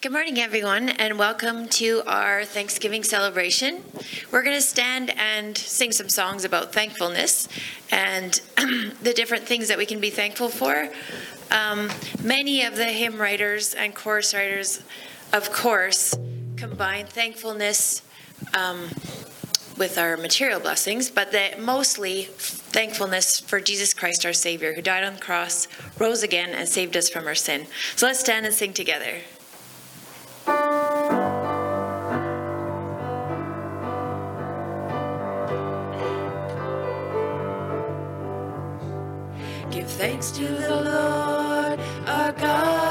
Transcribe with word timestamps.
Good 0.00 0.12
morning, 0.12 0.38
everyone, 0.38 0.90
and 0.90 1.18
welcome 1.18 1.66
to 1.70 2.04
our 2.06 2.44
Thanksgiving 2.44 3.02
celebration. 3.02 3.82
We're 4.30 4.44
going 4.44 4.54
to 4.54 4.62
stand 4.62 5.10
and 5.18 5.58
sing 5.58 5.90
some 5.90 6.08
songs 6.08 6.44
about 6.44 6.72
thankfulness 6.72 7.48
and 7.90 8.40
the 9.02 9.12
different 9.12 9.42
things 9.42 9.66
that 9.66 9.76
we 9.76 9.86
can 9.86 9.98
be 9.98 10.10
thankful 10.10 10.50
for. 10.50 10.88
Um, 11.50 11.90
many 12.22 12.62
of 12.62 12.76
the 12.76 12.84
hymn 12.84 13.20
writers 13.20 13.74
and 13.74 13.92
chorus 13.92 14.32
writers, 14.34 14.84
of 15.32 15.52
course, 15.52 16.16
combine 16.56 17.06
thankfulness 17.06 18.02
um, 18.54 18.90
with 19.78 19.98
our 19.98 20.16
material 20.16 20.60
blessings, 20.60 21.10
but 21.10 21.32
that 21.32 21.60
mostly 21.60 22.28
thankfulness 22.36 23.40
for 23.40 23.58
Jesus 23.58 23.92
Christ, 23.94 24.24
our 24.24 24.32
Savior, 24.32 24.74
who 24.74 24.80
died 24.80 25.02
on 25.02 25.14
the 25.14 25.20
cross, 25.20 25.66
rose 25.98 26.22
again, 26.22 26.50
and 26.50 26.68
saved 26.68 26.96
us 26.96 27.08
from 27.08 27.26
our 27.26 27.34
sin. 27.34 27.66
So 27.96 28.06
let's 28.06 28.20
stand 28.20 28.46
and 28.46 28.54
sing 28.54 28.72
together. 28.72 29.22
Thanks 39.98 40.30
to 40.30 40.46
the 40.46 40.76
Lord, 40.76 41.80
our 42.06 42.30
God 42.30 42.87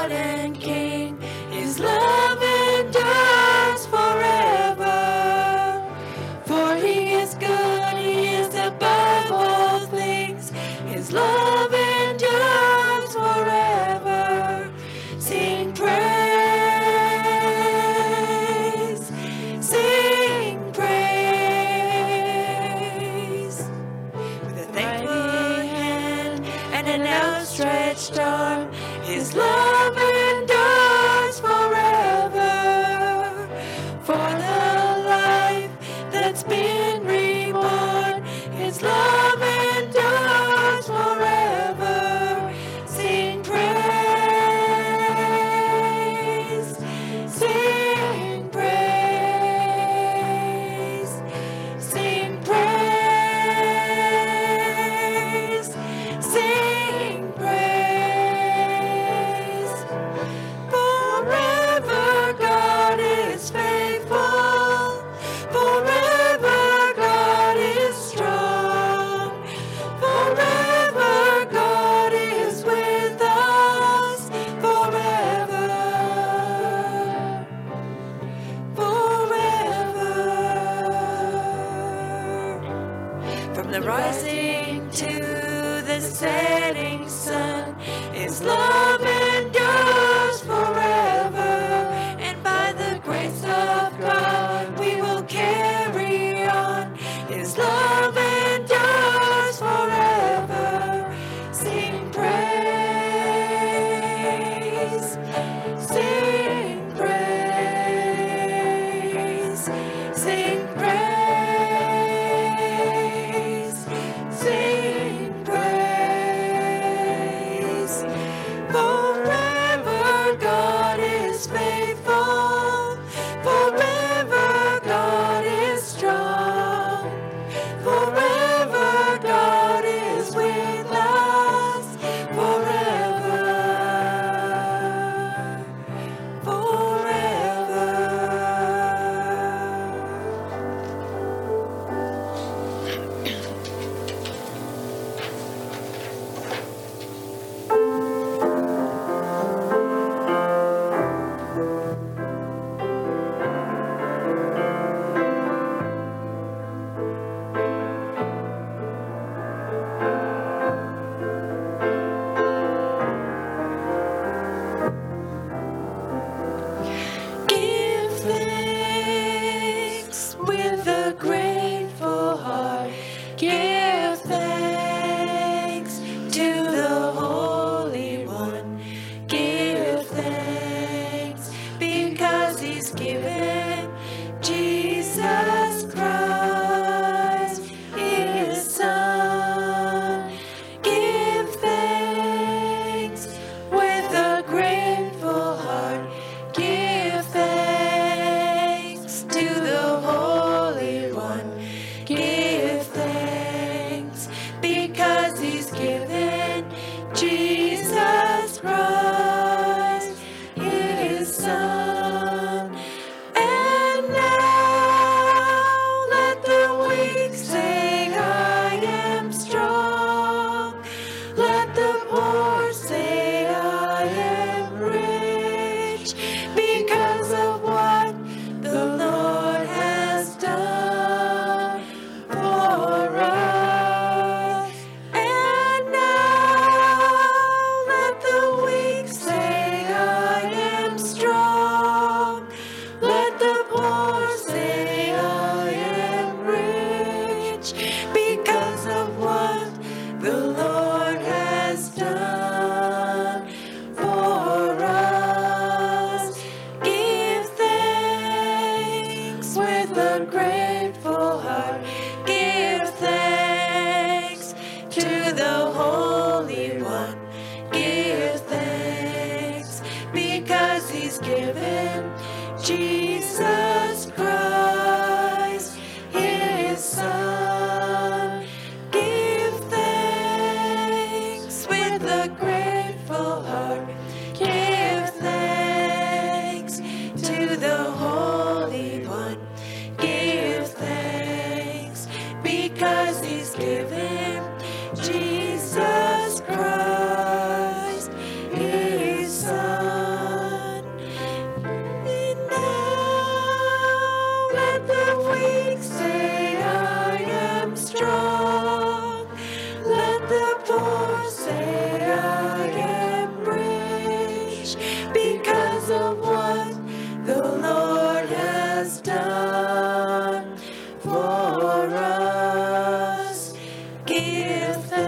with 324.48 324.90
the 324.90 325.07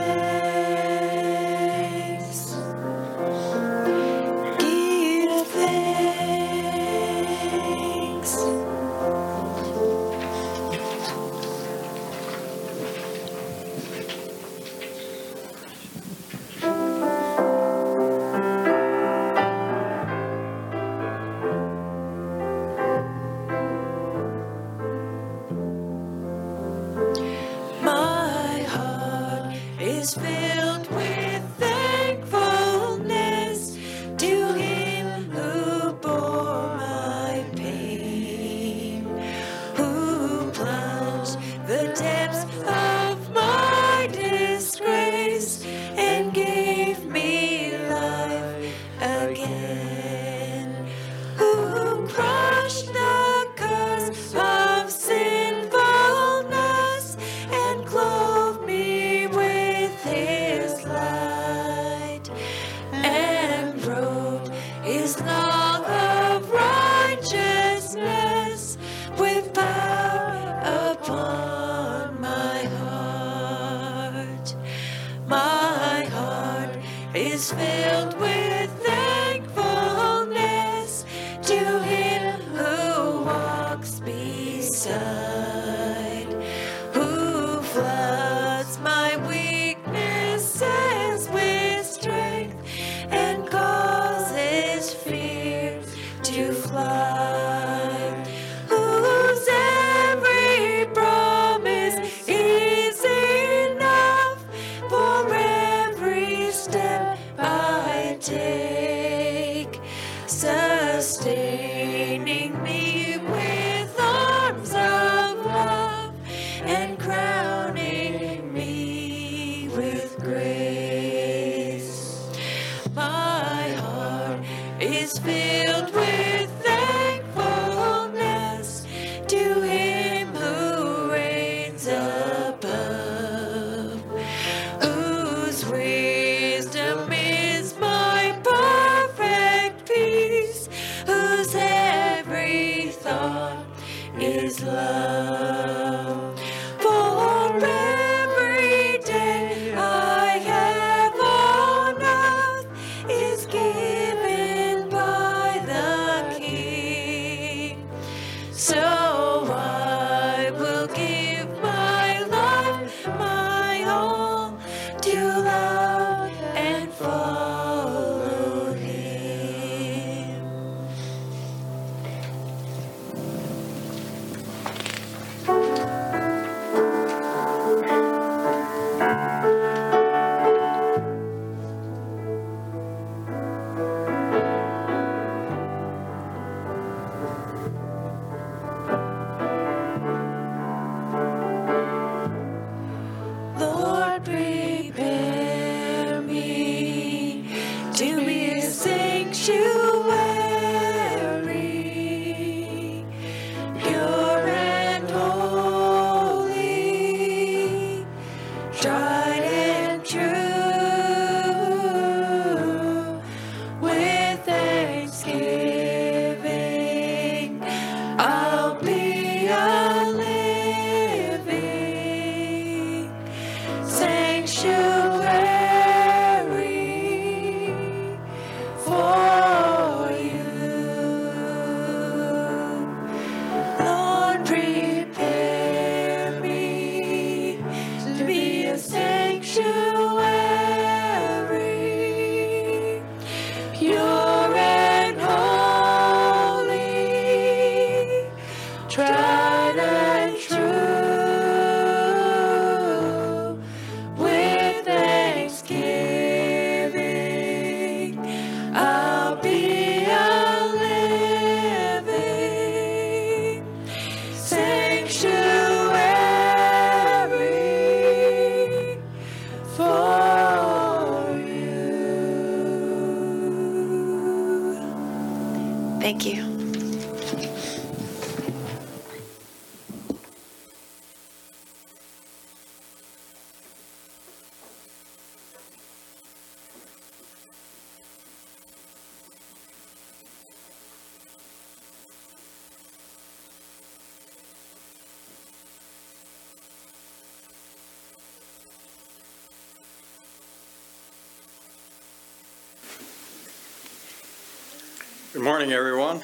Good 305.40 305.46
morning, 305.46 305.72
everyone. 305.72 306.20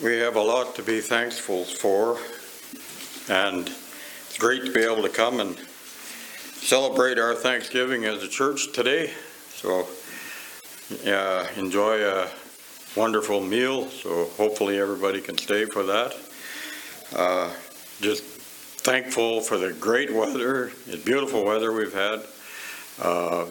We 0.00 0.18
have 0.18 0.36
a 0.36 0.40
lot 0.40 0.76
to 0.76 0.84
be 0.84 1.00
thankful 1.00 1.64
for, 1.64 2.16
and 3.28 3.66
it's 3.66 4.38
great 4.38 4.64
to 4.66 4.72
be 4.72 4.84
able 4.84 5.02
to 5.02 5.08
come 5.08 5.40
and 5.40 5.58
celebrate 6.52 7.18
our 7.18 7.34
Thanksgiving 7.34 8.04
as 8.04 8.22
a 8.22 8.28
church 8.28 8.72
today. 8.72 9.10
So, 9.48 9.88
yeah, 11.02 11.48
enjoy 11.56 12.04
a 12.04 12.28
wonderful 12.94 13.40
meal. 13.40 13.88
So, 13.88 14.26
hopefully, 14.36 14.78
everybody 14.78 15.20
can 15.20 15.36
stay 15.36 15.64
for 15.64 15.82
that. 15.82 16.14
Uh, 17.12 17.52
just 18.00 18.22
thankful 18.22 19.40
for 19.40 19.58
the 19.58 19.72
great 19.72 20.12
weather, 20.14 20.70
the 20.86 20.98
beautiful 20.98 21.44
weather 21.44 21.72
we've 21.72 21.92
had. 21.92 22.22
Uh, 23.02 23.46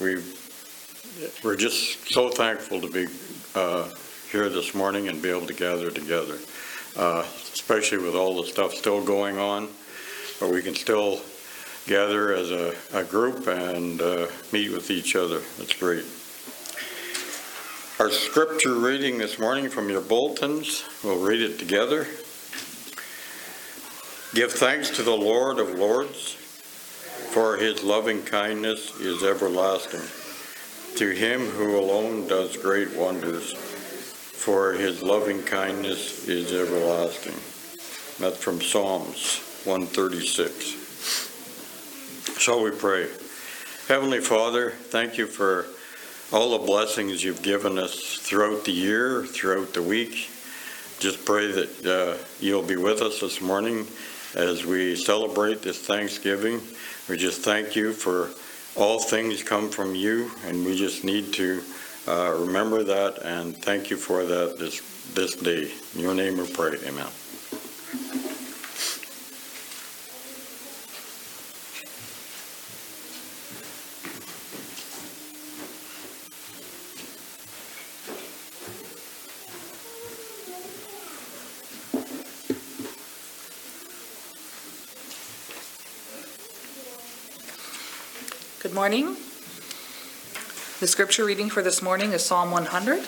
we've 0.00 0.46
we're 1.42 1.56
just 1.56 2.12
so 2.12 2.28
thankful 2.28 2.80
to 2.80 2.90
be 2.90 3.06
uh, 3.56 3.88
here 4.30 4.48
this 4.48 4.74
morning 4.74 5.08
and 5.08 5.22
be 5.22 5.30
able 5.30 5.46
to 5.46 5.54
gather 5.54 5.90
together, 5.90 6.38
uh, 6.96 7.24
especially 7.52 7.98
with 7.98 8.14
all 8.14 8.40
the 8.42 8.46
stuff 8.46 8.74
still 8.74 9.02
going 9.02 9.38
on. 9.38 9.68
But 10.38 10.50
we 10.50 10.62
can 10.62 10.74
still 10.74 11.20
gather 11.86 12.34
as 12.34 12.50
a, 12.50 12.74
a 12.92 13.02
group 13.04 13.46
and 13.46 14.00
uh, 14.02 14.26
meet 14.52 14.72
with 14.72 14.90
each 14.90 15.16
other. 15.16 15.40
That's 15.58 15.72
great. 15.72 16.04
Our 17.98 18.10
scripture 18.10 18.74
reading 18.74 19.16
this 19.16 19.38
morning 19.38 19.70
from 19.70 19.88
your 19.88 20.02
bulletins, 20.02 20.84
we'll 21.02 21.24
read 21.24 21.40
it 21.40 21.58
together. 21.58 22.06
Give 24.34 24.52
thanks 24.52 24.90
to 24.90 25.02
the 25.02 25.16
Lord 25.16 25.58
of 25.58 25.70
Lords, 25.70 26.32
for 26.32 27.56
his 27.56 27.82
loving 27.82 28.22
kindness 28.22 28.94
is 29.00 29.22
everlasting 29.22 30.25
to 30.96 31.10
him 31.10 31.40
who 31.40 31.78
alone 31.78 32.26
does 32.26 32.56
great 32.56 32.96
wonders, 32.96 33.52
for 33.52 34.72
his 34.72 35.02
loving 35.02 35.42
kindness 35.42 36.26
is 36.26 36.54
everlasting. 36.54 37.34
That's 38.18 38.42
from 38.42 38.62
Psalms 38.62 39.42
136. 39.64 42.38
Shall 42.38 42.62
we 42.62 42.70
pray? 42.70 43.08
Heavenly 43.88 44.20
Father, 44.20 44.70
thank 44.70 45.18
you 45.18 45.26
for 45.26 45.66
all 46.32 46.58
the 46.58 46.64
blessings 46.64 47.22
you've 47.22 47.42
given 47.42 47.78
us 47.78 48.16
throughout 48.16 48.64
the 48.64 48.72
year, 48.72 49.26
throughout 49.26 49.74
the 49.74 49.82
week. 49.82 50.30
Just 50.98 51.26
pray 51.26 51.52
that 51.52 51.84
uh, 51.84 52.16
you'll 52.40 52.62
be 52.62 52.76
with 52.76 53.02
us 53.02 53.20
this 53.20 53.42
morning 53.42 53.86
as 54.34 54.64
we 54.64 54.96
celebrate 54.96 55.60
this 55.60 55.78
Thanksgiving. 55.78 56.62
We 57.06 57.18
just 57.18 57.42
thank 57.42 57.76
you 57.76 57.92
for 57.92 58.30
all 58.76 58.98
things 58.98 59.42
come 59.42 59.70
from 59.70 59.94
you, 59.94 60.30
and 60.46 60.64
we 60.64 60.76
just 60.76 61.04
need 61.04 61.32
to 61.34 61.62
uh, 62.06 62.36
remember 62.38 62.84
that 62.84 63.18
and 63.24 63.56
thank 63.56 63.90
you 63.90 63.96
for 63.96 64.24
that 64.24 64.58
this 64.58 64.80
this 65.14 65.34
day. 65.34 65.70
In 65.94 66.00
your 66.00 66.14
name 66.14 66.36
we 66.36 66.46
pray. 66.46 66.76
Amen. 66.86 67.08
Morning. 88.86 89.16
The 90.78 90.86
scripture 90.86 91.24
reading 91.24 91.50
for 91.50 91.60
this 91.60 91.82
morning 91.82 92.12
is 92.12 92.24
Psalm 92.24 92.52
100, 92.52 93.00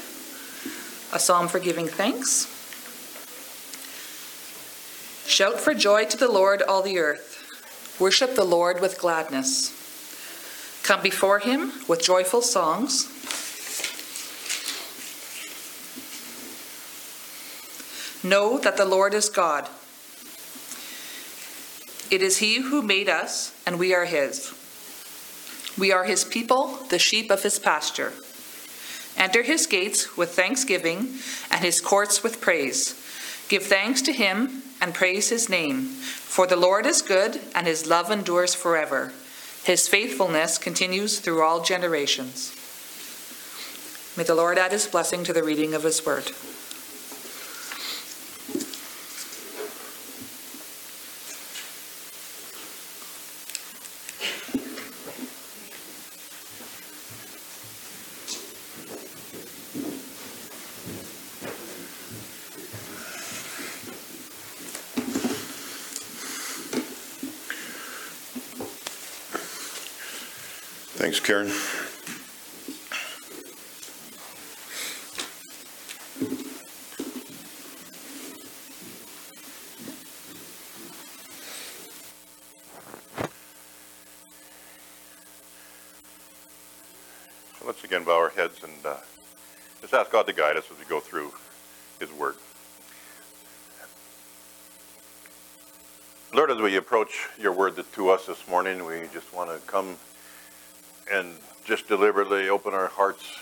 a 1.12 1.18
psalm 1.20 1.46
for 1.46 1.60
giving 1.60 1.86
thanks. 1.86 2.46
Shout 5.30 5.60
for 5.60 5.74
joy 5.74 6.06
to 6.06 6.16
the 6.16 6.26
Lord, 6.26 6.62
all 6.62 6.82
the 6.82 6.98
earth. 6.98 7.96
Worship 8.00 8.34
the 8.34 8.42
Lord 8.42 8.80
with 8.80 8.98
gladness. 8.98 9.70
Come 10.82 11.00
before 11.00 11.38
him 11.38 11.70
with 11.86 12.02
joyful 12.02 12.42
songs. 12.42 13.06
Know 18.24 18.58
that 18.58 18.76
the 18.76 18.84
Lord 18.84 19.14
is 19.14 19.28
God. 19.28 19.68
It 22.10 22.20
is 22.20 22.38
he 22.38 22.62
who 22.62 22.82
made 22.82 23.08
us, 23.08 23.54
and 23.64 23.78
we 23.78 23.94
are 23.94 24.06
his. 24.06 24.57
We 25.78 25.92
are 25.92 26.04
his 26.04 26.24
people, 26.24 26.78
the 26.88 26.98
sheep 26.98 27.30
of 27.30 27.44
his 27.44 27.58
pasture. 27.58 28.12
Enter 29.16 29.42
his 29.42 29.66
gates 29.66 30.16
with 30.16 30.30
thanksgiving 30.30 31.18
and 31.50 31.60
his 31.60 31.80
courts 31.80 32.22
with 32.22 32.40
praise. 32.40 32.94
Give 33.48 33.62
thanks 33.62 34.02
to 34.02 34.12
him 34.12 34.62
and 34.80 34.92
praise 34.92 35.28
his 35.28 35.48
name. 35.48 35.84
For 35.84 36.46
the 36.46 36.56
Lord 36.56 36.84
is 36.84 37.00
good, 37.02 37.40
and 37.54 37.66
his 37.66 37.86
love 37.86 38.10
endures 38.10 38.54
forever. 38.54 39.12
His 39.64 39.88
faithfulness 39.88 40.58
continues 40.58 41.20
through 41.20 41.42
all 41.42 41.62
generations. 41.62 42.54
May 44.16 44.24
the 44.24 44.34
Lord 44.34 44.58
add 44.58 44.72
his 44.72 44.86
blessing 44.86 45.22
to 45.24 45.32
the 45.32 45.44
reading 45.44 45.74
of 45.74 45.84
his 45.84 46.04
word. 46.04 46.32
Thanks, 70.98 71.17
Karen. 71.28 71.48
Let's 87.62 87.84
again 87.84 88.04
bow 88.04 88.16
our 88.16 88.30
heads 88.30 88.62
and 88.62 88.72
uh, 88.86 88.94
just 89.82 89.92
ask 89.92 90.10
God 90.10 90.26
to 90.28 90.32
guide 90.32 90.56
us 90.56 90.64
as 90.72 90.78
we 90.78 90.86
go 90.86 90.98
through 90.98 91.34
His 92.00 92.10
Word. 92.10 92.36
Lord, 96.32 96.50
as 96.50 96.56
we 96.56 96.76
approach 96.76 97.28
your 97.38 97.52
Word 97.52 97.74
to 97.76 98.08
us 98.08 98.24
this 98.24 98.48
morning, 98.48 98.86
we 98.86 99.02
just 99.12 99.34
want 99.34 99.50
to 99.50 99.58
come 99.66 99.98
and 101.10 101.34
just 101.64 101.88
deliberately 101.88 102.48
open 102.48 102.74
our 102.74 102.88
hearts 102.88 103.38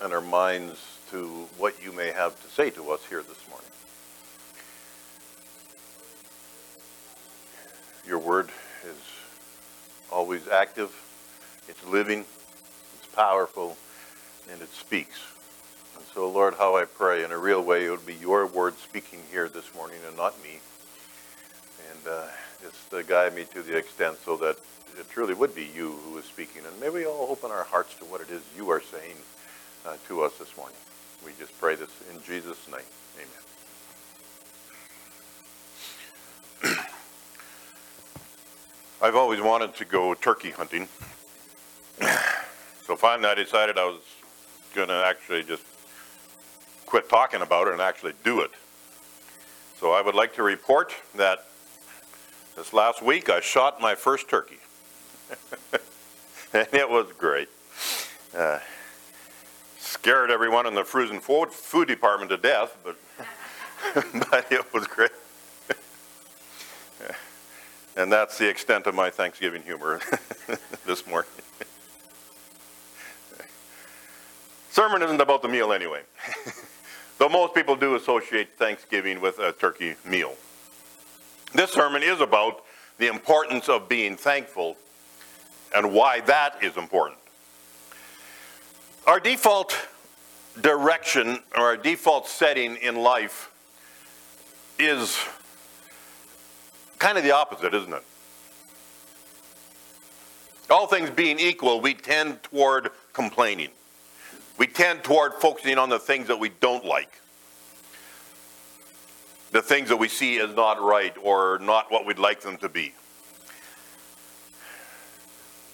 and 0.00 0.12
our 0.12 0.20
minds 0.20 0.98
to 1.10 1.46
what 1.58 1.82
you 1.82 1.92
may 1.92 2.10
have 2.10 2.40
to 2.42 2.48
say 2.48 2.70
to 2.70 2.90
us 2.90 3.04
here 3.06 3.22
this 3.22 3.48
morning. 3.48 3.68
Your 8.06 8.18
word 8.18 8.50
is 8.86 8.96
always 10.10 10.48
active, 10.48 10.90
it's 11.68 11.84
living, 11.86 12.24
it's 12.98 13.14
powerful, 13.14 13.76
and 14.50 14.60
it 14.60 14.72
speaks. 14.72 15.20
And 15.96 16.04
so, 16.12 16.28
Lord, 16.28 16.54
how 16.54 16.76
I 16.76 16.84
pray 16.84 17.24
in 17.24 17.32
a 17.32 17.38
real 17.38 17.62
way 17.62 17.86
it 17.86 17.90
would 17.90 18.06
be 18.06 18.14
your 18.14 18.46
word 18.46 18.76
speaking 18.78 19.20
here 19.30 19.48
this 19.48 19.74
morning 19.74 19.98
and 20.06 20.16
not 20.16 20.42
me. 20.42 20.58
And 21.90 22.08
uh, 22.08 22.26
just 22.64 22.94
uh, 22.94 23.02
guide 23.02 23.34
me 23.34 23.44
to 23.52 23.62
the 23.62 23.76
extent 23.76 24.16
so 24.24 24.36
that 24.38 24.56
it 24.98 25.08
truly 25.10 25.34
would 25.34 25.54
be 25.54 25.68
you 25.74 25.92
who 26.04 26.16
is 26.18 26.24
speaking. 26.24 26.62
And 26.66 26.80
may 26.80 26.88
we 26.88 27.04
all 27.04 27.26
open 27.30 27.50
our 27.50 27.64
hearts 27.64 27.94
to 27.96 28.06
what 28.06 28.22
it 28.22 28.30
is 28.30 28.40
you 28.56 28.70
are 28.70 28.80
saying 28.80 29.16
uh, 29.84 29.96
to 30.08 30.22
us 30.22 30.32
this 30.38 30.56
morning. 30.56 30.76
We 31.24 31.32
just 31.38 31.58
pray 31.60 31.74
this 31.74 31.90
in 32.12 32.22
Jesus' 32.22 32.66
name. 32.68 32.80
Amen. 36.62 36.78
I've 39.02 39.16
always 39.16 39.42
wanted 39.42 39.74
to 39.76 39.84
go 39.84 40.14
turkey 40.14 40.50
hunting. 40.50 40.88
so 42.86 42.96
finally 42.96 43.28
I 43.28 43.34
decided 43.34 43.76
I 43.76 43.84
was 43.84 44.00
going 44.74 44.88
to 44.88 45.04
actually 45.06 45.42
just 45.42 45.64
quit 46.86 47.10
talking 47.10 47.42
about 47.42 47.68
it 47.68 47.72
and 47.72 47.82
actually 47.82 48.14
do 48.24 48.40
it. 48.40 48.52
So 49.78 49.92
I 49.92 50.00
would 50.00 50.14
like 50.14 50.34
to 50.36 50.42
report 50.42 50.94
that 51.16 51.46
this 52.56 52.72
last 52.72 53.02
week 53.02 53.28
I 53.28 53.40
shot 53.40 53.80
my 53.80 53.94
first 53.94 54.28
turkey. 54.28 54.58
and 56.52 56.68
it 56.72 56.88
was 56.88 57.06
great. 57.18 57.48
Uh, 58.36 58.58
scared 59.78 60.30
everyone 60.30 60.66
in 60.66 60.74
the 60.74 60.84
frozen 60.84 61.20
food, 61.20 61.50
food 61.50 61.88
department 61.88 62.30
to 62.30 62.36
death, 62.36 62.76
but 62.84 62.96
but 64.30 64.50
it 64.50 64.72
was 64.72 64.86
great. 64.86 65.10
and 67.96 68.10
that's 68.12 68.38
the 68.38 68.48
extent 68.48 68.86
of 68.86 68.94
my 68.94 69.10
Thanksgiving 69.10 69.62
humor 69.62 70.00
this 70.86 71.06
morning. 71.06 71.30
Sermon 74.70 75.02
isn't 75.02 75.20
about 75.20 75.42
the 75.42 75.48
meal 75.48 75.72
anyway. 75.72 76.02
Though 77.18 77.28
most 77.28 77.54
people 77.54 77.76
do 77.76 77.94
associate 77.94 78.56
Thanksgiving 78.56 79.20
with 79.20 79.38
a 79.38 79.52
turkey 79.52 79.94
meal. 80.04 80.34
This 81.54 81.70
sermon 81.70 82.02
is 82.02 82.20
about 82.20 82.64
the 82.98 83.06
importance 83.06 83.68
of 83.68 83.88
being 83.88 84.16
thankful 84.16 84.76
and 85.74 85.92
why 85.92 86.20
that 86.22 86.62
is 86.62 86.76
important. 86.76 87.18
Our 89.06 89.20
default 89.20 89.88
direction 90.60 91.38
or 91.56 91.62
our 91.62 91.76
default 91.76 92.26
setting 92.26 92.76
in 92.76 92.96
life 92.96 93.50
is 94.78 95.18
kind 96.98 97.16
of 97.18 97.24
the 97.24 97.32
opposite, 97.32 97.72
isn't 97.72 97.92
it? 97.92 98.02
All 100.70 100.86
things 100.86 101.10
being 101.10 101.38
equal, 101.38 101.80
we 101.80 101.94
tend 101.94 102.42
toward 102.42 102.90
complaining. 103.12 103.68
We 104.58 104.66
tend 104.66 105.04
toward 105.04 105.34
focusing 105.34 105.78
on 105.78 105.88
the 105.88 105.98
things 105.98 106.26
that 106.28 106.38
we 106.38 106.48
don't 106.60 106.84
like. 106.84 107.20
The 109.54 109.62
things 109.62 109.88
that 109.90 109.98
we 109.98 110.08
see 110.08 110.40
as 110.40 110.52
not 110.56 110.82
right 110.82 111.14
or 111.22 111.60
not 111.60 111.88
what 111.88 112.04
we'd 112.04 112.18
like 112.18 112.40
them 112.40 112.56
to 112.56 112.68
be 112.68 112.92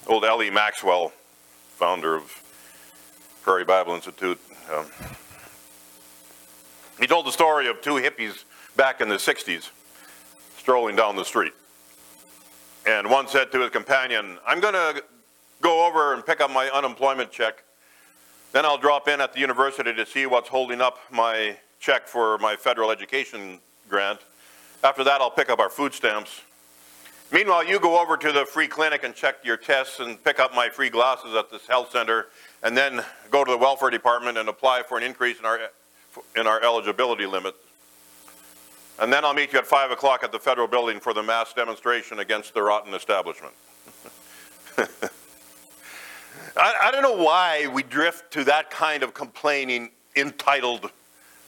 old 0.07 0.23
L.E. 0.23 0.51
Maxwell, 0.51 1.15
founder 1.77 2.15
of 2.15 2.31
Prairie 3.41 3.65
Bible 3.65 3.95
Institute, 3.95 4.39
um, 4.71 4.85
he 7.01 7.07
told 7.07 7.25
the 7.25 7.33
story 7.33 7.69
of 7.69 7.81
two 7.81 7.93
hippies 7.93 8.45
back 8.77 9.01
in 9.01 9.09
the 9.09 9.15
60s 9.15 9.71
strolling 10.59 10.95
down 10.95 11.17
the 11.17 11.25
street. 11.25 11.55
And 12.87 13.09
one 13.09 13.29
said 13.29 13.51
to 13.53 13.61
his 13.61 13.71
companion, 13.71 14.37
I'm 14.47 14.61
going 14.61 14.75
to 14.75 15.03
go 15.63 15.87
over 15.87 16.13
and 16.13 16.27
pick 16.27 16.43
up 16.43 16.51
my 16.51 16.69
unemployment 16.69 17.31
check. 17.31 17.65
Then 18.53 18.67
I'll 18.67 18.77
drop 18.77 19.09
in 19.09 19.23
at 19.23 19.33
the 19.33 19.41
university 19.41 19.95
to 19.95 20.05
see 20.05 20.27
what's 20.27 20.51
holding 20.51 20.83
up 20.83 20.99
my 21.11 21.57
check 21.79 22.07
for 22.07 22.37
my 22.37 22.57
federal 22.57 22.91
education 22.91 23.59
grant. 23.91 24.21
After 24.83 25.05
that, 25.05 25.21
I'll 25.21 25.31
pick 25.31 25.51
up 25.51 25.59
our 25.59 25.69
food 25.69 25.93
stamps. 25.93 26.41
Meanwhile, 27.33 27.65
you 27.67 27.79
go 27.79 28.01
over 28.01 28.17
to 28.17 28.33
the 28.33 28.45
free 28.45 28.67
clinic 28.67 29.05
and 29.05 29.15
check 29.15 29.37
your 29.45 29.57
tests 29.57 30.01
and 30.01 30.23
pick 30.25 30.41
up 30.41 30.55
my 30.55 30.69
free 30.69 30.91
glasses 30.91 31.35
at 31.35 31.51
this 31.51 31.67
health 31.67 31.93
center, 31.93 32.27
and 32.63 32.77
then 32.77 33.05
go 33.31 33.45
to 33.45 33.51
the 33.51 33.59
welfare 33.59 33.91
department 33.91 34.39
and 34.39 34.49
apply 34.49 34.83
for 34.89 34.97
an 34.99 35.05
increase 35.05 35.39
in 35.39 35.45
our, 35.45 35.61
in 36.37 36.47
our 36.47 36.63
eligibility 36.63 37.27
limit. 37.27 37.55
And 38.99 39.13
then 39.13 39.25
I'll 39.25 39.35
meet 39.35 39.53
you 39.53 39.59
at 39.59 39.67
5 39.67 39.93
o'clock 39.93 40.25
at 40.25 40.33
the 40.33 40.39
federal 40.39 40.67
building 40.67 41.01
for 41.01 41.15
the 41.15 41.23
mass 41.23 41.53
demonstration 41.55 42.19
against 42.19 42.53
the 42.53 42.63
rotten 42.63 42.93
establishment. 42.95 43.55
I, 46.57 46.75
I 46.83 46.91
don't 46.91 47.03
know 47.03 47.23
why 47.23 47.69
we 47.69 47.83
drift 47.83 48.33
to 48.33 48.45
that 48.45 48.71
kind 48.71 49.03
of 49.03 49.15
complaining, 49.15 49.91
entitled 50.17 50.91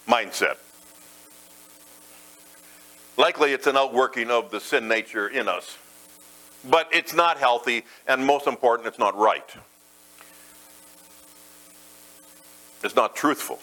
mindset. 0.09 0.57
Likely 3.17 3.53
it's 3.53 3.67
an 3.67 3.77
outworking 3.77 4.31
of 4.31 4.51
the 4.51 4.61
sin 4.61 4.89
nature 4.89 5.29
in 5.29 5.49
us. 5.49 5.77
But 6.65 6.89
it's 6.93 7.13
not 7.13 7.39
healthy, 7.39 7.85
and 8.07 8.25
most 8.25 8.47
important, 8.47 8.87
it's 8.87 8.99
not 8.99 9.17
right. 9.17 9.49
It's 12.85 12.97
not 12.97 13.15
truthful. 13.15 13.59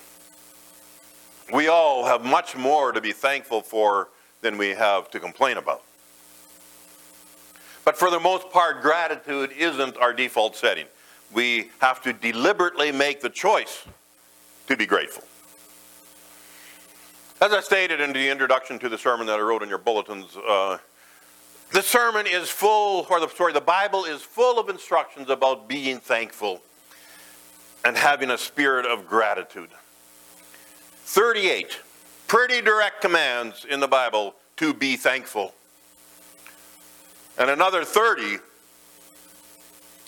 We 1.54 1.68
all 1.68 2.06
have 2.06 2.24
much 2.24 2.56
more 2.56 2.92
to 2.92 3.02
be 3.02 3.12
thankful 3.12 3.62
for 3.62 4.10
than 4.42 4.58
we 4.58 4.70
have 4.70 5.10
to 5.12 5.20
complain 5.20 5.58
about. 5.58 5.82
But 7.86 7.98
for 7.98 8.12
the 8.12 8.20
most 8.20 8.52
part, 8.52 8.82
gratitude 8.82 9.52
isn't 9.58 9.98
our 9.98 10.14
default 10.14 10.56
setting. 10.56 10.86
We 11.34 11.72
have 11.80 12.02
to 12.04 12.14
deliberately 12.14 12.92
make 12.92 13.22
the 13.22 13.30
choice 13.30 13.86
to 14.68 14.78
be 14.78 14.86
grateful. 14.86 15.24
As 17.42 17.54
I 17.54 17.62
stated 17.62 18.02
in 18.02 18.12
the 18.12 18.28
introduction 18.28 18.80
to 18.80 18.90
the 18.90 18.98
sermon 18.98 19.26
that 19.28 19.40
I 19.40 19.42
wrote 19.42 19.64
in 19.64 19.70
your 19.70 19.78
bulletins, 19.78 20.36
uh, 20.36 20.78
the 21.72 21.82
sermon 21.82 22.28
is 22.28 22.50
full, 22.50 23.08
or 23.10 23.22
the 23.22 23.30
story, 23.30 23.54
the 23.54 23.62
Bible 23.62 24.04
is 24.04 24.22
full 24.22 24.60
of 24.60 24.68
instructions 24.68 25.30
about 25.30 25.70
being 25.70 26.00
thankful 26.00 26.62
and 27.86 27.96
having 27.96 28.30
a 28.30 28.38
spirit 28.38 28.86
of 28.86 29.08
gratitude. 29.08 29.70
38 31.06 31.80
pretty 32.28 32.60
direct 32.60 33.00
commands 33.00 33.66
in 33.70 33.80
the 33.80 33.88
Bible 33.88 34.36
to 34.58 34.74
be 34.74 34.98
thankful. 34.98 35.54
And 37.38 37.50
another 37.50 37.86
30 37.86 38.40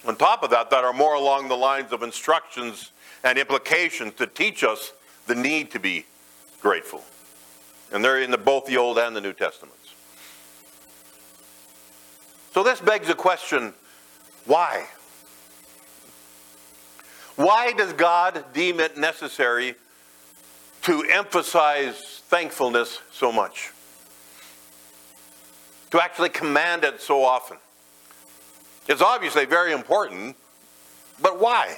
on 0.05 0.17
top 0.17 0.43
of 0.43 0.49
that 0.49 0.69
that 0.69 0.83
are 0.83 0.91
more 0.91 1.13
along 1.13 1.47
the 1.47 1.55
lines 1.55 1.93
of 1.93 2.03
instructions 2.03 2.91
and 3.23 3.37
implications 3.37 4.15
to 4.15 4.27
teach 4.27 4.65
us 4.65 4.91
the 5.27 5.35
need 5.35 5.71
to 5.71 5.79
be 5.79 6.05
grateful. 6.59 7.01
And 7.91 8.03
they're 8.03 8.21
in 8.21 8.31
the, 8.31 8.37
both 8.37 8.65
the 8.65 8.77
Old 8.77 8.97
and 8.97 9.15
the 9.15 9.21
New 9.21 9.33
Testaments. 9.33 9.77
So 12.53 12.63
this 12.63 12.79
begs 12.79 13.07
the 13.07 13.15
question 13.15 13.73
why? 14.45 14.87
Why 17.35 17.73
does 17.73 17.93
God 17.93 18.43
deem 18.53 18.79
it 18.79 18.97
necessary 18.97 19.75
to 20.83 21.03
emphasize 21.03 22.21
thankfulness 22.27 22.99
so 23.11 23.31
much? 23.31 23.71
To 25.91 26.01
actually 26.01 26.29
command 26.29 26.83
it 26.83 27.01
so 27.01 27.23
often? 27.23 27.57
It's 28.87 29.01
obviously 29.01 29.45
very 29.45 29.73
important, 29.73 30.35
but 31.21 31.39
why? 31.39 31.77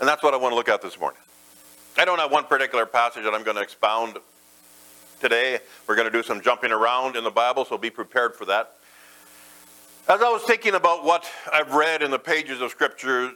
And 0.00 0.08
that's 0.08 0.22
what 0.22 0.34
I 0.34 0.36
want 0.36 0.52
to 0.52 0.56
look 0.56 0.68
at 0.68 0.82
this 0.82 0.98
morning. 0.98 1.21
I 1.98 2.06
don't 2.06 2.18
have 2.18 2.32
one 2.32 2.44
particular 2.44 2.86
passage 2.86 3.24
that 3.24 3.34
I'm 3.34 3.42
going 3.42 3.56
to 3.56 3.62
expound 3.62 4.16
today. 5.20 5.58
We're 5.86 5.94
going 5.94 6.10
to 6.10 6.12
do 6.12 6.22
some 6.22 6.40
jumping 6.40 6.72
around 6.72 7.16
in 7.16 7.24
the 7.24 7.30
Bible, 7.30 7.66
so 7.66 7.76
be 7.76 7.90
prepared 7.90 8.34
for 8.34 8.46
that. 8.46 8.72
As 10.08 10.22
I 10.22 10.30
was 10.30 10.42
thinking 10.42 10.74
about 10.74 11.04
what 11.04 11.30
I've 11.52 11.74
read 11.74 12.02
in 12.02 12.10
the 12.10 12.18
pages 12.18 12.62
of 12.62 12.70
Scripture 12.70 13.32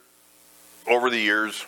over 0.89 1.11
the 1.11 1.19
years 1.19 1.67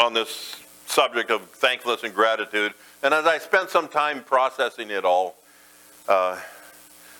on 0.00 0.14
this 0.14 0.56
subject 0.86 1.30
of 1.30 1.42
thankfulness 1.50 2.02
and 2.02 2.12
gratitude, 2.12 2.74
and 3.04 3.14
as 3.14 3.24
I 3.24 3.38
spent 3.38 3.70
some 3.70 3.86
time 3.86 4.24
processing 4.24 4.90
it 4.90 5.04
all, 5.04 5.36
uh, 6.08 6.40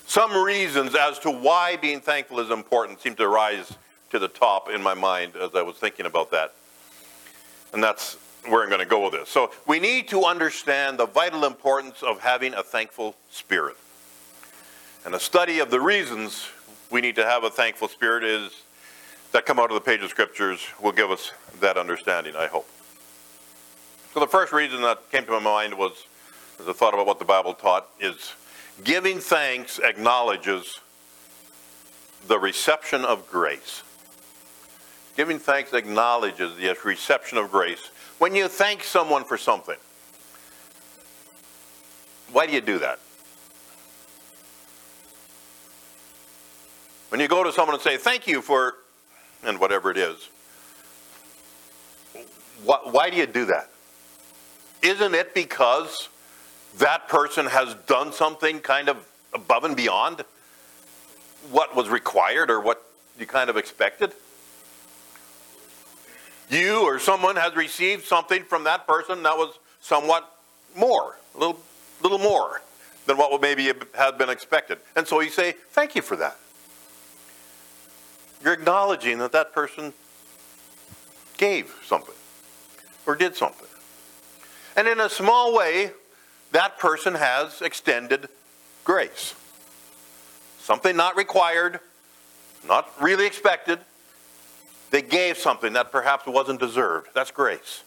some 0.07 0.37
reasons 0.37 0.97
as 0.97 1.21
to 1.21 1.31
why 1.31 1.77
being 1.77 2.01
thankful 2.01 2.41
is 2.41 2.51
important 2.51 3.01
seem 3.01 3.15
to 3.15 3.29
rise 3.29 3.77
to 4.11 4.19
the 4.19 4.29
top 4.29 4.69
in 4.69 4.83
my 4.83 4.95
mind 4.95 5.37
as 5.37 5.55
I 5.55 5.63
was 5.63 5.77
thinking 5.77 6.07
about 6.07 6.33
that. 6.33 6.55
And 7.73 7.83
that's 7.83 8.17
where 8.51 8.63
I'm 8.63 8.69
going 8.69 8.81
to 8.81 8.87
go 8.87 9.05
with 9.05 9.13
this. 9.13 9.29
So, 9.29 9.51
we 9.67 9.79
need 9.79 10.09
to 10.09 10.25
understand 10.25 10.99
the 10.99 11.07
vital 11.07 11.45
importance 11.45 12.03
of 12.03 12.21
having 12.21 12.55
a 12.55 12.63
thankful 12.63 13.15
spirit. 13.31 13.77
And 15.05 15.15
a 15.15 15.21
study 15.21 15.61
of 15.61 15.71
the 15.71 15.81
reasons 15.81 16.49
we 16.91 17.01
need 17.01 17.17
to 17.17 17.25
have 17.25 17.45
a 17.45 17.51
thankful 17.51 17.89
spirit 17.89 18.25
is 18.25 18.63
that 19.33 19.47
come 19.47 19.59
out 19.59 19.71
of 19.71 19.75
the 19.75 19.81
page 19.81 20.03
of 20.03 20.11
scriptures 20.11 20.67
will 20.81 20.93
give 20.93 21.11
us 21.11 21.33
that 21.61 21.77
understanding, 21.77 22.35
I 22.37 22.47
hope. 22.47 22.69
So 24.15 24.21
the 24.21 24.27
first 24.27 24.53
reason 24.53 24.81
that 24.83 25.11
came 25.11 25.25
to 25.27 25.33
my 25.33 25.39
mind 25.39 25.75
was 25.75 26.05
as 26.61 26.69
I 26.69 26.73
thought 26.73 26.95
about 26.95 27.07
what 27.07 27.19
the 27.19 27.25
Bible 27.25 27.55
taught 27.55 27.87
is 28.01 28.35
Giving 28.85 29.19
thanks 29.19 29.81
acknowledges 29.81 30.81
the 32.29 32.39
reception 32.39 33.05
of 33.05 33.29
grace. 33.29 33.83
Giving 35.17 35.41
thanks 35.41 35.73
acknowledges 35.73 36.57
the 36.57 36.77
reception 36.85 37.39
of 37.39 37.51
grace. 37.51 37.91
When 38.19 38.35
you 38.35 38.49
thank 38.49 38.83
someone 38.83 39.25
for 39.25 39.39
something, 39.39 39.77
why 42.33 42.47
do 42.47 42.53
you 42.53 42.61
do 42.61 42.79
that? 42.79 42.99
When 47.11 47.21
you 47.21 47.29
go 47.29 47.43
to 47.43 47.53
someone 47.53 47.75
and 47.75 47.83
say, 47.83 47.97
thank 47.97 48.27
you 48.27 48.43
for, 48.43 48.75
and 49.45 49.59
whatever 49.59 49.91
it 49.91 49.97
is, 49.97 50.29
why 52.65 53.09
do 53.09 53.17
you 53.17 53.27
do 53.27 53.47
that? 53.47 53.71
Isn't 54.83 55.15
it 55.15 55.35
because 55.35 56.09
that 56.79 57.09
person 57.09 57.47
has 57.47 57.75
done 57.87 58.13
something 58.13 58.61
kind 58.61 58.89
of 58.89 59.07
above 59.33 59.65
and 59.65 59.77
beyond 59.77 60.25
what 61.51 61.75
was 61.75 61.89
required 61.89 62.51
or 62.51 62.61
what 62.61 62.83
you 63.19 63.27
kind 63.27 63.51
of 63.51 63.57
expected. 63.57 64.13
You 66.51 66.83
or 66.83 66.99
someone 66.99 67.37
has 67.37 67.55
received 67.55 68.05
something 68.05 68.45
from 68.45 68.65
that 68.65 68.87
person 68.87 69.23
that 69.25 69.37
was 69.37 69.59
somewhat 69.81 70.31
more, 70.77 71.17
a 71.35 71.39
little, 71.39 71.61
little 72.03 72.19
more 72.19 72.63
than 73.07 73.17
what 73.17 73.33
would 73.33 73.41
maybe 73.41 73.73
had 73.95 74.19
been 74.19 74.31
expected. 74.31 74.79
And 74.97 75.07
so 75.07 75.21
you 75.21 75.31
say, 75.31 75.55
thank 75.71 75.95
you 75.95 76.03
for 76.03 76.17
that. 76.17 76.37
You're 78.43 78.53
acknowledging 78.53 79.19
that 79.19 79.33
that 79.33 79.53
person 79.53 79.93
gave 81.37 81.75
something 81.85 82.15
or 83.07 83.15
did 83.15 83.35
something. 83.35 83.69
And 84.77 84.87
in 84.87 85.01
a 85.01 85.09
small 85.09 85.57
way, 85.57 85.91
that 86.53 86.79
person 86.79 87.15
has 87.15 87.61
extended 87.63 88.29
grace. 88.85 89.35
Something 90.61 90.97
not 90.97 91.17
required, 91.17 91.81
not 92.67 92.91
really 93.01 93.27
expected. 93.27 93.81
They 94.91 95.03
gave 95.03 95.37
something 95.37 95.75
that 95.75 95.93
perhaps 95.93 96.27
wasn't 96.27 96.61
deserved. 96.61 97.09
That's 97.15 97.31
grace. 97.31 97.83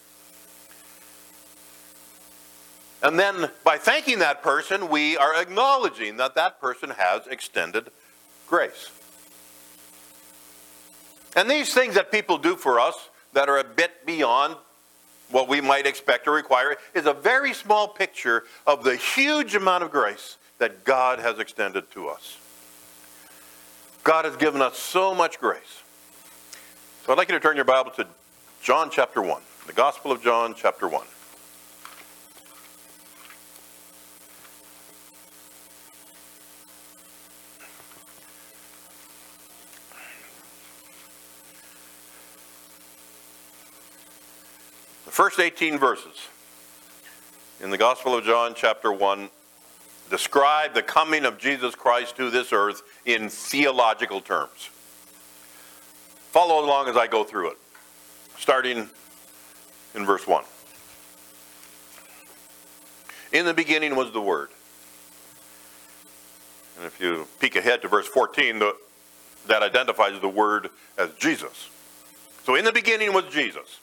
And 3.04 3.18
then 3.18 3.50
by 3.64 3.78
thanking 3.78 4.20
that 4.20 4.44
person, 4.44 4.90
we 4.90 5.18
are 5.18 5.42
acknowledging 5.42 6.18
that 6.18 6.36
that 6.36 6.62
person 6.62 6.92
has 6.92 7.26
extended 7.28 7.90
grace. 8.48 8.92
And 11.36 11.50
these 11.50 11.74
things 11.74 11.96
that 11.96 12.12
people 12.12 12.38
do 12.38 12.56
for 12.56 12.80
us 12.80 13.10
that 13.34 13.50
are 13.50 13.58
a 13.58 13.64
bit 13.64 14.06
beyond 14.06 14.56
what 15.32 15.48
we 15.48 15.62
might 15.62 15.88
expect 15.88 16.28
or 16.28 16.34
require 16.34 16.76
is 16.94 17.06
a 17.06 17.14
very 17.14 17.54
small 17.54 17.88
picture 17.88 18.44
of 18.68 18.84
the 18.84 18.96
huge 18.96 19.56
amount 19.56 19.84
of 19.84 19.92
grace 19.92 20.38
that 20.58 20.84
God 20.84 21.20
has 21.20 21.40
extended 21.40 21.90
to 21.92 22.10
us. 22.10 22.38
God 24.04 24.26
has 24.26 24.36
given 24.36 24.62
us 24.62 24.78
so 24.78 25.16
much 25.16 25.40
grace. 25.40 25.84
So 27.04 27.12
I'd 27.12 27.18
like 27.18 27.30
you 27.30 27.34
to 27.34 27.40
turn 27.40 27.56
your 27.56 27.66
Bible 27.66 27.90
to 27.94 28.06
John 28.62 28.92
chapter 28.92 29.24
1, 29.24 29.42
the 29.66 29.74
Gospel 29.74 30.12
of 30.12 30.22
John 30.22 30.54
chapter 30.56 30.88
1. 30.88 31.02
The 45.06 45.12
first 45.12 45.40
18 45.40 45.80
verses 45.80 46.28
in 47.64 47.72
the 47.72 47.80
Gospel 47.80 48.16
of 48.16 48.24
John, 48.24 48.54
chapter 48.56 48.94
1, 48.94 49.28
describe 50.12 50.76
the 50.76 50.84
coming 50.84 51.26
of 51.26 51.40
Jesus 51.40 51.74
Christ 51.74 52.16
to 52.18 52.30
this 52.30 52.54
earth 52.54 52.84
in 53.08 53.28
theological 53.28 54.22
terms. 54.22 54.70
Follow 56.32 56.64
along 56.64 56.88
as 56.88 56.96
I 56.96 57.08
go 57.08 57.26
through 57.26 57.50
it, 57.50 57.58
starting 58.38 58.90
in 59.94 60.06
verse 60.06 60.26
1. 60.26 60.46
In 63.34 63.46
the 63.46 63.54
beginning 63.54 63.98
was 63.98 64.14
the 64.14 64.22
Word. 64.22 64.48
And 66.78 66.86
if 66.86 67.02
you 67.02 67.28
peek 67.42 67.58
ahead 67.58 67.82
to 67.82 67.90
verse 67.90 68.08
14, 68.08 68.60
the, 68.60 68.78
that 69.48 69.62
identifies 69.62 70.22
the 70.22 70.30
Word 70.30 70.70
as 70.98 71.12
Jesus. 71.16 71.70
So 72.46 72.56
in 72.56 72.64
the 72.64 72.72
beginning 72.72 73.12
was 73.12 73.26
Jesus. 73.26 73.82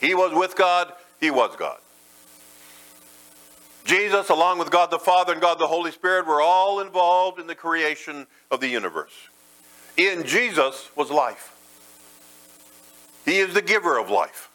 He 0.00 0.16
was 0.16 0.32
with 0.34 0.56
God, 0.56 0.92
He 1.20 1.30
was 1.30 1.54
God. 1.54 1.78
Jesus, 3.84 4.30
along 4.30 4.58
with 4.58 4.72
God 4.72 4.90
the 4.90 4.98
Father 4.98 5.32
and 5.32 5.40
God 5.40 5.60
the 5.60 5.68
Holy 5.68 5.92
Spirit, 5.92 6.26
were 6.26 6.40
all 6.40 6.80
involved 6.80 7.38
in 7.38 7.46
the 7.46 7.54
creation 7.54 8.26
of 8.50 8.60
the 8.60 8.68
universe. 8.68 9.29
In 10.00 10.24
Jesus 10.24 10.88
was 10.96 11.10
life. 11.10 11.54
He 13.26 13.36
is 13.36 13.52
the 13.52 13.60
giver 13.60 13.98
of 13.98 14.08
life. 14.08 14.48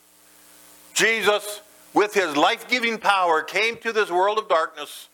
Jesus, 0.96 1.62
with 1.94 2.16
his 2.16 2.36
life 2.36 2.68
giving 2.68 2.98
power, 2.98 3.44
came 3.44 3.78
to 3.78 3.92
this 3.92 4.10
world 4.10 4.40
of 4.40 4.50
darkness. 4.50 5.08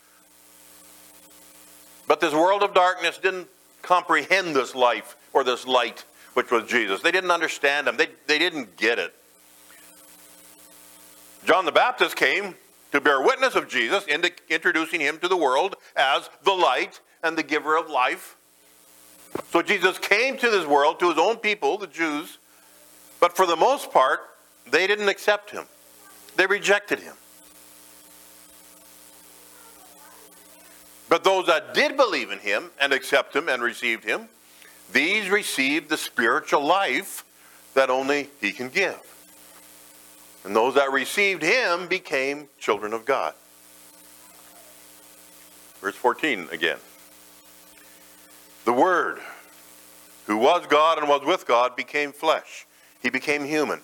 But 2.07 2.21
this 2.21 2.33
world 2.33 2.63
of 2.63 2.73
darkness 2.73 3.17
didn't 3.17 3.49
comprehend 3.81 4.55
this 4.55 4.73
life 4.73 5.17
or 5.33 5.43
this 5.43 5.67
light, 5.67 6.05
which 6.33 6.49
was 6.49 6.65
Jesus. 6.65 7.01
They 7.01 7.11
didn't 7.11 7.31
understand 7.31 7.89
him, 7.89 7.97
they, 7.97 8.07
they 8.27 8.39
didn't 8.39 8.77
get 8.77 8.99
it. 8.99 9.13
John 11.43 11.65
the 11.65 11.73
Baptist 11.73 12.15
came 12.15 12.55
to 12.93 13.01
bear 13.01 13.21
witness 13.21 13.55
of 13.55 13.67
Jesus, 13.67 14.05
introducing 14.07 15.01
him 15.01 15.17
to 15.17 15.27
the 15.27 15.35
world 15.35 15.75
as 15.97 16.29
the 16.43 16.53
light 16.53 17.01
and 17.21 17.37
the 17.37 17.43
giver 17.43 17.75
of 17.75 17.89
life. 17.89 18.37
So 19.51 19.61
Jesus 19.61 19.97
came 19.97 20.37
to 20.37 20.49
this 20.49 20.65
world, 20.65 20.99
to 20.99 21.09
his 21.09 21.17
own 21.17 21.37
people, 21.37 21.77
the 21.77 21.87
Jews, 21.87 22.37
but 23.19 23.35
for 23.35 23.45
the 23.45 23.55
most 23.55 23.91
part, 23.91 24.21
they 24.69 24.87
didn't 24.87 25.09
accept 25.09 25.51
him. 25.51 25.65
They 26.35 26.45
rejected 26.45 26.99
him. 26.99 27.15
But 31.09 31.23
those 31.25 31.47
that 31.47 31.73
did 31.73 31.97
believe 31.97 32.31
in 32.31 32.39
him 32.39 32.71
and 32.79 32.93
accept 32.93 33.35
him 33.35 33.49
and 33.49 33.61
received 33.61 34.05
him, 34.05 34.29
these 34.93 35.29
received 35.29 35.89
the 35.89 35.97
spiritual 35.97 36.65
life 36.65 37.25
that 37.73 37.89
only 37.89 38.29
he 38.39 38.51
can 38.51 38.69
give. 38.69 38.99
And 40.43 40.55
those 40.55 40.75
that 40.75 40.91
received 40.91 41.43
him 41.43 41.87
became 41.87 42.47
children 42.59 42.93
of 42.93 43.05
God. 43.05 43.33
Verse 45.81 45.95
14 45.95 46.47
again. 46.51 46.77
The 48.65 48.73
Word, 48.73 49.19
who 50.27 50.37
was 50.37 50.65
God 50.67 50.99
and 50.99 51.07
was 51.07 51.23
with 51.25 51.47
God, 51.47 51.75
became 51.75 52.11
flesh. 52.11 52.65
He 53.01 53.09
became 53.09 53.43
human. 53.43 53.79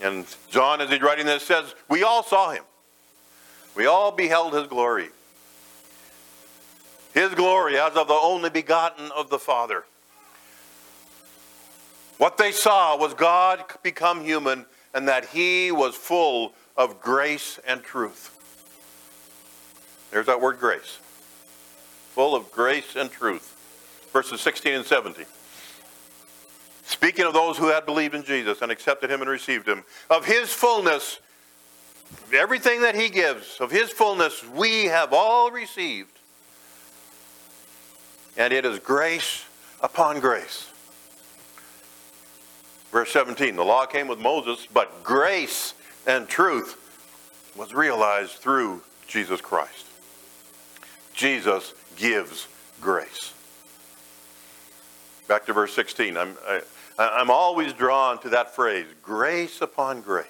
And 0.00 0.26
John, 0.50 0.80
as 0.80 0.90
he's 0.90 1.00
writing 1.00 1.26
this, 1.26 1.44
says, 1.44 1.74
We 1.88 2.02
all 2.02 2.22
saw 2.24 2.50
him. 2.50 2.64
We 3.74 3.86
all 3.86 4.10
beheld 4.10 4.54
his 4.54 4.66
glory. 4.66 5.10
His 7.14 7.34
glory 7.34 7.78
as 7.78 7.94
of 7.94 8.08
the 8.08 8.14
only 8.14 8.50
begotten 8.50 9.10
of 9.16 9.30
the 9.30 9.38
Father. 9.38 9.84
What 12.18 12.36
they 12.36 12.52
saw 12.52 12.96
was 12.96 13.14
God 13.14 13.64
become 13.82 14.24
human 14.24 14.66
and 14.94 15.08
that 15.08 15.26
he 15.26 15.72
was 15.72 15.94
full 15.94 16.52
of 16.76 17.00
grace 17.00 17.58
and 17.66 17.82
truth. 17.82 18.38
There's 20.10 20.26
that 20.26 20.40
word 20.40 20.58
grace. 20.58 20.98
Full 22.14 22.34
of 22.34 22.50
grace 22.52 22.96
and 22.96 23.10
truth. 23.10 23.51
Verses 24.12 24.40
16 24.40 24.74
and 24.74 24.84
17. 24.84 25.24
Speaking 26.84 27.24
of 27.24 27.32
those 27.32 27.56
who 27.56 27.68
had 27.68 27.86
believed 27.86 28.14
in 28.14 28.22
Jesus 28.22 28.60
and 28.60 28.70
accepted 28.70 29.10
him 29.10 29.22
and 29.22 29.30
received 29.30 29.66
him, 29.66 29.84
of 30.10 30.26
his 30.26 30.52
fullness, 30.52 31.20
everything 32.34 32.82
that 32.82 32.94
he 32.94 33.08
gives, 33.08 33.58
of 33.60 33.70
his 33.70 33.90
fullness, 33.90 34.44
we 34.48 34.84
have 34.84 35.12
all 35.12 35.50
received. 35.50 36.10
And 38.36 38.52
it 38.52 38.64
is 38.64 38.78
grace 38.78 39.44
upon 39.80 40.20
grace. 40.20 40.68
Verse 42.90 43.10
17 43.10 43.56
The 43.56 43.64
law 43.64 43.86
came 43.86 44.06
with 44.06 44.18
Moses, 44.18 44.66
but 44.72 45.02
grace 45.02 45.74
and 46.06 46.28
truth 46.28 46.78
was 47.56 47.72
realized 47.72 48.32
through 48.32 48.82
Jesus 49.06 49.40
Christ. 49.40 49.86
Jesus 51.14 51.74
gives 51.96 52.48
grace. 52.80 53.32
Back 55.32 55.46
to 55.46 55.54
verse 55.54 55.72
16. 55.72 56.18
I'm, 56.18 56.36
I, 56.46 56.60
I'm 56.98 57.30
always 57.30 57.72
drawn 57.72 58.18
to 58.20 58.28
that 58.28 58.54
phrase 58.54 58.84
grace 59.02 59.62
upon 59.62 60.02
grace. 60.02 60.26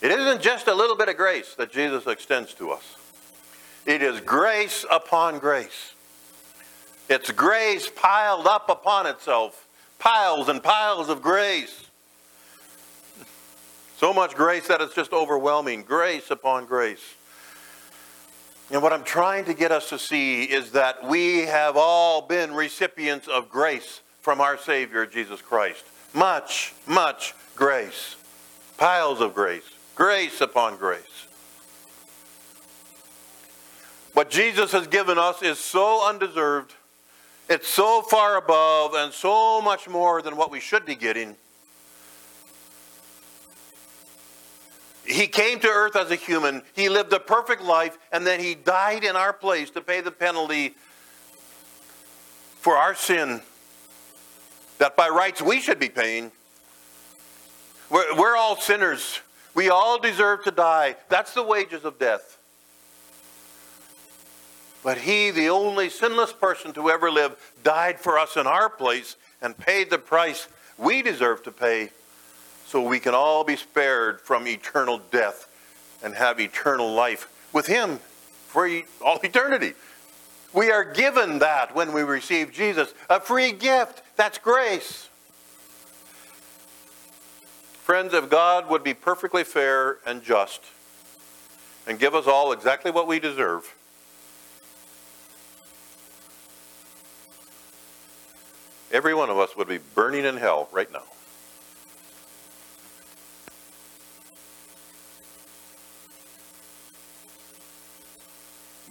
It 0.00 0.12
isn't 0.12 0.40
just 0.40 0.68
a 0.68 0.72
little 0.72 0.94
bit 0.94 1.08
of 1.08 1.16
grace 1.16 1.56
that 1.56 1.72
Jesus 1.72 2.06
extends 2.06 2.54
to 2.54 2.70
us, 2.70 2.94
it 3.86 4.02
is 4.02 4.20
grace 4.20 4.86
upon 4.88 5.40
grace. 5.40 5.94
It's 7.08 7.32
grace 7.32 7.90
piled 7.92 8.46
up 8.46 8.70
upon 8.70 9.06
itself, 9.06 9.66
piles 9.98 10.48
and 10.48 10.62
piles 10.62 11.08
of 11.08 11.20
grace. 11.20 11.86
So 13.96 14.14
much 14.14 14.36
grace 14.36 14.68
that 14.68 14.80
it's 14.80 14.94
just 14.94 15.12
overwhelming. 15.12 15.82
Grace 15.82 16.30
upon 16.30 16.66
grace. 16.66 17.15
And 18.70 18.82
what 18.82 18.92
I'm 18.92 19.04
trying 19.04 19.44
to 19.44 19.54
get 19.54 19.70
us 19.70 19.88
to 19.90 19.98
see 19.98 20.44
is 20.44 20.72
that 20.72 21.04
we 21.04 21.42
have 21.42 21.76
all 21.76 22.22
been 22.22 22.52
recipients 22.52 23.28
of 23.28 23.48
grace 23.48 24.00
from 24.20 24.40
our 24.40 24.58
Savior, 24.58 25.06
Jesus 25.06 25.40
Christ. 25.40 25.84
Much, 26.12 26.74
much 26.86 27.34
grace. 27.54 28.16
Piles 28.76 29.20
of 29.20 29.34
grace. 29.34 29.62
Grace 29.94 30.40
upon 30.40 30.76
grace. 30.76 31.26
What 34.14 34.30
Jesus 34.30 34.72
has 34.72 34.86
given 34.86 35.18
us 35.18 35.42
is 35.42 35.58
so 35.58 36.08
undeserved. 36.08 36.74
It's 37.48 37.68
so 37.68 38.02
far 38.02 38.36
above 38.36 38.94
and 38.94 39.12
so 39.12 39.60
much 39.60 39.88
more 39.88 40.22
than 40.22 40.36
what 40.36 40.50
we 40.50 40.58
should 40.58 40.84
be 40.84 40.96
getting. 40.96 41.36
He 45.06 45.26
came 45.28 45.60
to 45.60 45.68
earth 45.68 45.96
as 45.96 46.10
a 46.10 46.16
human. 46.16 46.62
He 46.74 46.88
lived 46.88 47.12
a 47.12 47.20
perfect 47.20 47.62
life, 47.62 47.96
and 48.10 48.26
then 48.26 48.40
he 48.40 48.54
died 48.54 49.04
in 49.04 49.14
our 49.14 49.32
place 49.32 49.70
to 49.70 49.80
pay 49.80 50.00
the 50.00 50.10
penalty 50.10 50.74
for 52.60 52.76
our 52.76 52.94
sin 52.94 53.40
that 54.78 54.96
by 54.96 55.08
rights 55.08 55.40
we 55.40 55.60
should 55.60 55.78
be 55.78 55.88
paying. 55.88 56.32
We're, 57.88 58.16
we're 58.18 58.36
all 58.36 58.56
sinners. 58.56 59.20
We 59.54 59.70
all 59.70 59.98
deserve 59.98 60.44
to 60.44 60.50
die. 60.50 60.96
That's 61.08 61.32
the 61.32 61.42
wages 61.42 61.84
of 61.84 61.98
death. 61.98 62.38
But 64.82 64.98
he, 64.98 65.30
the 65.30 65.48
only 65.48 65.88
sinless 65.88 66.32
person 66.32 66.72
to 66.74 66.90
ever 66.90 67.10
live, 67.10 67.36
died 67.64 67.98
for 67.98 68.18
us 68.18 68.36
in 68.36 68.46
our 68.46 68.68
place 68.68 69.16
and 69.40 69.56
paid 69.56 69.90
the 69.90 69.98
price 69.98 70.48
we 70.78 71.02
deserve 71.02 71.42
to 71.44 71.52
pay 71.52 71.90
so 72.66 72.82
we 72.82 72.98
can 72.98 73.14
all 73.14 73.44
be 73.44 73.56
spared 73.56 74.20
from 74.20 74.46
eternal 74.46 75.00
death 75.10 75.48
and 76.02 76.14
have 76.14 76.40
eternal 76.40 76.92
life 76.92 77.28
with 77.52 77.66
him 77.66 78.00
for 78.48 78.68
all 79.04 79.18
eternity. 79.22 79.74
We 80.52 80.70
are 80.70 80.84
given 80.84 81.38
that 81.38 81.74
when 81.74 81.92
we 81.92 82.02
receive 82.02 82.52
Jesus, 82.52 82.92
a 83.08 83.20
free 83.20 83.52
gift. 83.52 84.02
That's 84.16 84.38
grace. 84.38 85.08
Friends, 87.84 88.14
if 88.14 88.28
God 88.28 88.68
would 88.68 88.82
be 88.82 88.94
perfectly 88.94 89.44
fair 89.44 89.98
and 90.04 90.22
just 90.24 90.60
and 91.86 92.00
give 92.00 92.16
us 92.16 92.26
all 92.26 92.50
exactly 92.50 92.90
what 92.90 93.06
we 93.06 93.20
deserve, 93.20 93.72
every 98.90 99.14
one 99.14 99.30
of 99.30 99.38
us 99.38 99.56
would 99.56 99.68
be 99.68 99.78
burning 99.78 100.24
in 100.24 100.36
hell 100.36 100.68
right 100.72 100.92
now. 100.92 101.04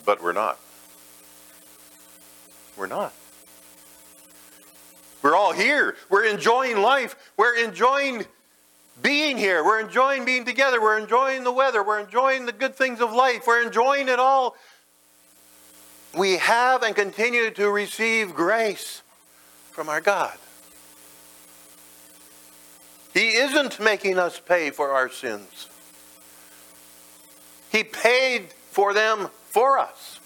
But 0.05 0.23
we're 0.23 0.33
not. 0.33 0.59
We're 2.77 2.87
not. 2.87 3.13
We're 5.21 5.35
all 5.35 5.53
here. 5.53 5.95
We're 6.09 6.25
enjoying 6.25 6.81
life. 6.81 7.15
We're 7.35 7.55
enjoying 7.55 8.25
being 9.01 9.37
here. 9.37 9.63
We're 9.63 9.79
enjoying 9.79 10.23
being 10.23 10.45
together. 10.45 10.79
We're 10.79 10.99
enjoying 10.99 11.43
the 11.43 11.51
weather. 11.51 11.83
We're 11.83 11.99
enjoying 11.99 12.45
the 12.45 12.51
good 12.51 12.75
things 12.75 13.01
of 13.01 13.11
life. 13.11 13.47
We're 13.47 13.65
enjoying 13.65 14.07
it 14.07 14.19
all. 14.19 14.55
We 16.15 16.37
have 16.37 16.83
and 16.83 16.95
continue 16.95 17.49
to 17.51 17.69
receive 17.69 18.35
grace 18.35 19.01
from 19.71 19.89
our 19.89 19.99
God. 19.99 20.37
He 23.13 23.29
isn't 23.29 23.79
making 23.79 24.19
us 24.19 24.39
pay 24.39 24.69
for 24.69 24.91
our 24.91 25.09
sins. 25.09 25.69
He 27.71 27.83
paid 27.83 28.53
for 28.71 28.93
them 28.93 29.29
for 29.55 29.79
us. 29.79 30.19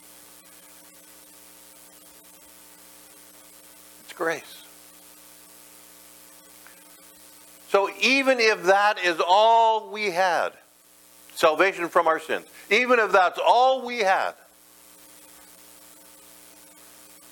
It's 4.04 4.14
grace. 4.14 4.64
So 7.68 7.92
even 8.02 8.40
if 8.40 8.64
that 8.64 8.98
is 8.98 9.22
all 9.24 9.92
we 9.92 10.10
had, 10.10 10.50
salvation 11.36 11.90
from 11.90 12.08
our 12.08 12.20
sins, 12.20 12.48
even 12.72 12.98
if 12.98 13.12
that's 13.12 13.38
all 13.38 13.86
we 13.86 14.00
had, 14.00 14.34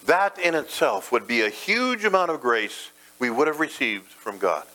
That 0.08 0.40
in 0.40 0.56
itself 0.56 1.12
would 1.12 1.28
be 1.28 1.42
a 1.42 1.50
huge 1.50 2.06
amount 2.06 2.32
of 2.32 2.40
grace 2.40 2.92
we 3.20 3.30
would 3.30 3.48
have 3.48 3.60
received 3.60 4.08
from 4.08 4.38
God. 4.38 4.66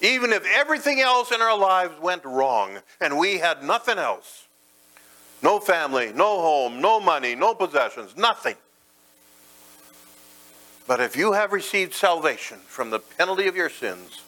Even 0.00 0.32
if 0.32 0.44
everything 0.46 1.00
else 1.00 1.32
in 1.32 1.42
our 1.42 1.58
lives 1.58 2.00
went 2.00 2.24
wrong 2.24 2.78
and 3.00 3.18
we 3.18 3.38
had 3.38 3.64
nothing 3.64 3.98
else 3.98 4.45
no 5.42 5.60
family, 5.60 6.12
no 6.14 6.40
home, 6.40 6.80
no 6.80 7.00
money, 7.00 7.34
no 7.34 7.54
possessions, 7.54 8.16
nothing. 8.16 8.56
But 10.86 11.00
if 11.00 11.16
you 11.16 11.32
have 11.32 11.52
received 11.52 11.94
salvation 11.94 12.58
from 12.66 12.90
the 12.90 13.00
penalty 13.00 13.48
of 13.48 13.56
your 13.56 13.70
sins, 13.70 14.20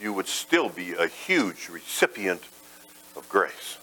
you 0.00 0.12
would 0.12 0.26
still 0.26 0.68
be 0.68 0.92
a 0.92 1.06
huge 1.06 1.68
recipient 1.68 2.42
of 3.16 3.28
grace. 3.28 3.78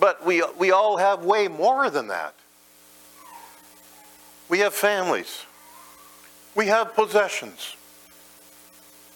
But 0.00 0.24
we, 0.24 0.42
we 0.58 0.70
all 0.70 0.96
have 0.96 1.24
way 1.24 1.48
more 1.48 1.90
than 1.90 2.08
that. 2.08 2.34
We 4.48 4.60
have 4.60 4.72
families. 4.72 5.44
We 6.54 6.66
have 6.66 6.94
possessions. 6.94 7.76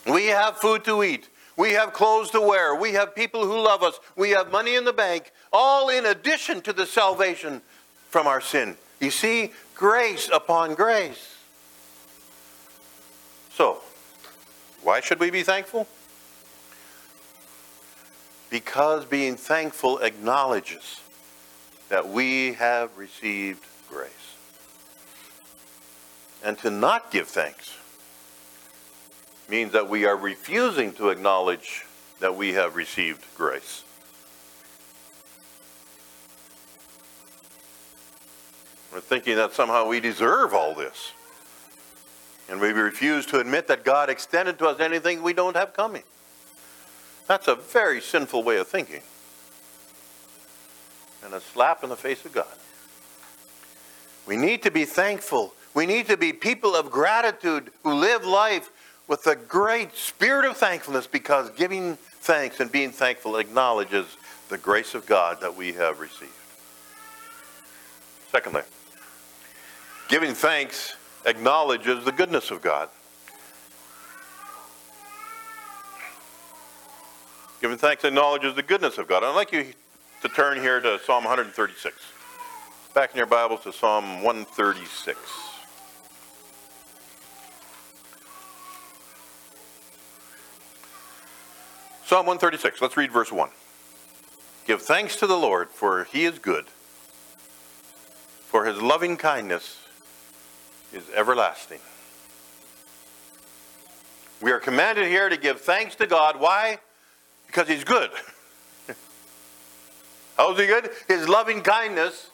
We 0.07 0.27
have 0.27 0.59
food 0.59 0.85
to 0.85 1.03
eat. 1.03 1.29
We 1.57 1.73
have 1.73 1.93
clothes 1.93 2.31
to 2.31 2.41
wear. 2.41 2.75
We 2.75 2.93
have 2.93 3.15
people 3.15 3.45
who 3.47 3.61
love 3.61 3.83
us. 3.83 4.01
We 4.17 4.31
have 4.31 4.51
money 4.51 4.75
in 4.75 4.85
the 4.85 4.93
bank, 4.93 5.33
all 5.53 5.91
in 5.91 6.07
addition 6.07 6.61
to 6.63 6.73
the 6.73 6.87
salvation 6.87 7.63
from 8.09 8.27
our 8.27 8.41
sin. 8.41 8.77
You 9.01 9.11
see, 9.11 9.53
grace 9.75 10.31
upon 10.33 10.75
grace. 10.75 11.37
So, 13.55 13.81
why 14.83 15.01
should 15.01 15.21
we 15.21 15.31
be 15.31 15.43
thankful? 15.43 15.87
Because 18.49 19.05
being 19.05 19.37
thankful 19.37 19.99
acknowledges 19.99 21.01
that 21.89 22.09
we 22.09 22.55
have 22.55 22.97
received 22.97 23.65
grace. 23.89 24.11
And 26.43 26.59
to 26.59 26.71
not 26.71 27.11
give 27.11 27.29
thanks 27.29 27.77
means 29.53 29.73
that 29.73 29.87
we 29.87 30.07
are 30.07 30.17
refusing 30.17 30.95
to 30.95 31.11
acknowledge 31.11 31.85
that 32.21 32.35
we 32.35 32.55
have 32.55 32.75
received 32.75 33.23
grace. 33.37 33.85
We're 38.91 39.01
thinking 39.01 39.37
that 39.37 39.53
somehow 39.53 39.89
we 39.89 40.01
deserve 40.01 40.55
all 40.55 40.75
this. 40.75 41.13
And 42.49 42.63
we 42.63 42.71
refuse 42.71 43.27
to 43.27 43.41
admit 43.41 43.69
that 43.69 43.85
God 43.85 44.09
extended 44.09 44.59
to 44.59 44.69
us 44.69 44.81
anything 44.81 45.23
we 45.23 45.35
don't 45.35 45.55
have 45.55 45.75
coming. 45.75 46.03
That's 47.29 47.47
a 47.47 47.55
very 47.55 48.01
sinful 48.01 48.43
way 48.43 48.57
of 48.57 48.69
thinking. 48.69 49.03
And 51.27 51.35
a 51.35 51.41
slap 51.41 51.85
in 51.85 51.91
the 51.91 51.97
face 51.97 52.25
of 52.25 52.33
God. 52.33 52.47
We 54.27 54.39
need 54.39 54.63
to 54.63 54.71
be 54.71 54.87
thankful. 54.87 55.53
We 55.75 55.85
need 55.85 56.07
to 56.07 56.17
be 56.17 56.33
people 56.33 56.75
of 56.75 56.91
gratitude 56.91 57.71
who 57.83 57.93
live 57.93 58.25
life 58.25 58.71
with 59.13 59.27
a 59.27 59.37
great 59.37 59.95
spirit 59.95 60.49
of 60.49 60.57
thankfulness 60.57 61.07
because 61.07 61.51
giving 61.51 61.97
thanks 61.97 62.61
and 62.61 62.73
being 62.73 62.91
thankful 62.91 63.37
acknowledges 63.37 64.07
the 64.49 64.57
grace 64.57 64.95
of 64.95 65.05
God 65.05 65.39
that 65.43 65.55
we 65.55 65.75
have 65.75 66.01
received. 66.01 66.33
Secondly, 68.31 68.63
giving 70.09 70.33
thanks 70.33 70.97
acknowledges 71.27 72.03
the 72.07 72.13
goodness 72.13 72.51
of 72.51 72.63
God. 72.63 72.89
Giving 77.61 77.77
thanks 77.77 78.05
acknowledges 78.05 78.55
the 78.55 78.63
goodness 78.63 78.97
of 78.97 79.09
God. 79.09 79.23
I'd 79.23 79.35
like 79.35 79.53
you 79.53 79.75
to 80.23 80.29
turn 80.31 80.59
here 80.59 80.81
to 80.81 80.99
Psalm 81.05 81.25
136. 81.25 81.95
Back 82.95 83.11
in 83.11 83.19
your 83.19 83.27
Bibles 83.27 83.63
to 83.65 83.75
Psalm 83.75 84.23
136. 84.23 85.52
Psalm 92.13 92.27
136, 92.27 92.83
let's 92.83 92.99
read 92.99 93.11
verse 93.11 93.33
1. 93.33 93.49
Give 94.67 94.83
thanks 94.83 95.17
to 95.17 95.27
the 95.27 95.39
Lord, 95.39 95.71
for 95.71 96.05
he 96.05 96.27
is 96.27 96.39
good, 96.39 96.67
for 98.49 98.67
his 98.67 98.83
loving 98.83 99.17
kindness 99.17 99.79
is 100.93 101.05
everlasting. 101.15 101.79
We 104.43 104.53
are 104.53 104.61
commanded 104.61 105.07
here 105.07 105.31
to 105.31 105.39
give 105.39 105.63
thanks 105.63 105.95
to 105.95 106.07
God. 106.07 106.39
Why? 106.39 106.81
Because 107.47 107.67
he's 107.67 107.83
good. 107.83 108.11
How 110.37 110.53
is 110.53 110.61
he 110.61 110.67
good? 110.67 110.91
His 111.09 111.27
loving 111.31 111.63
kindness, 111.63 112.29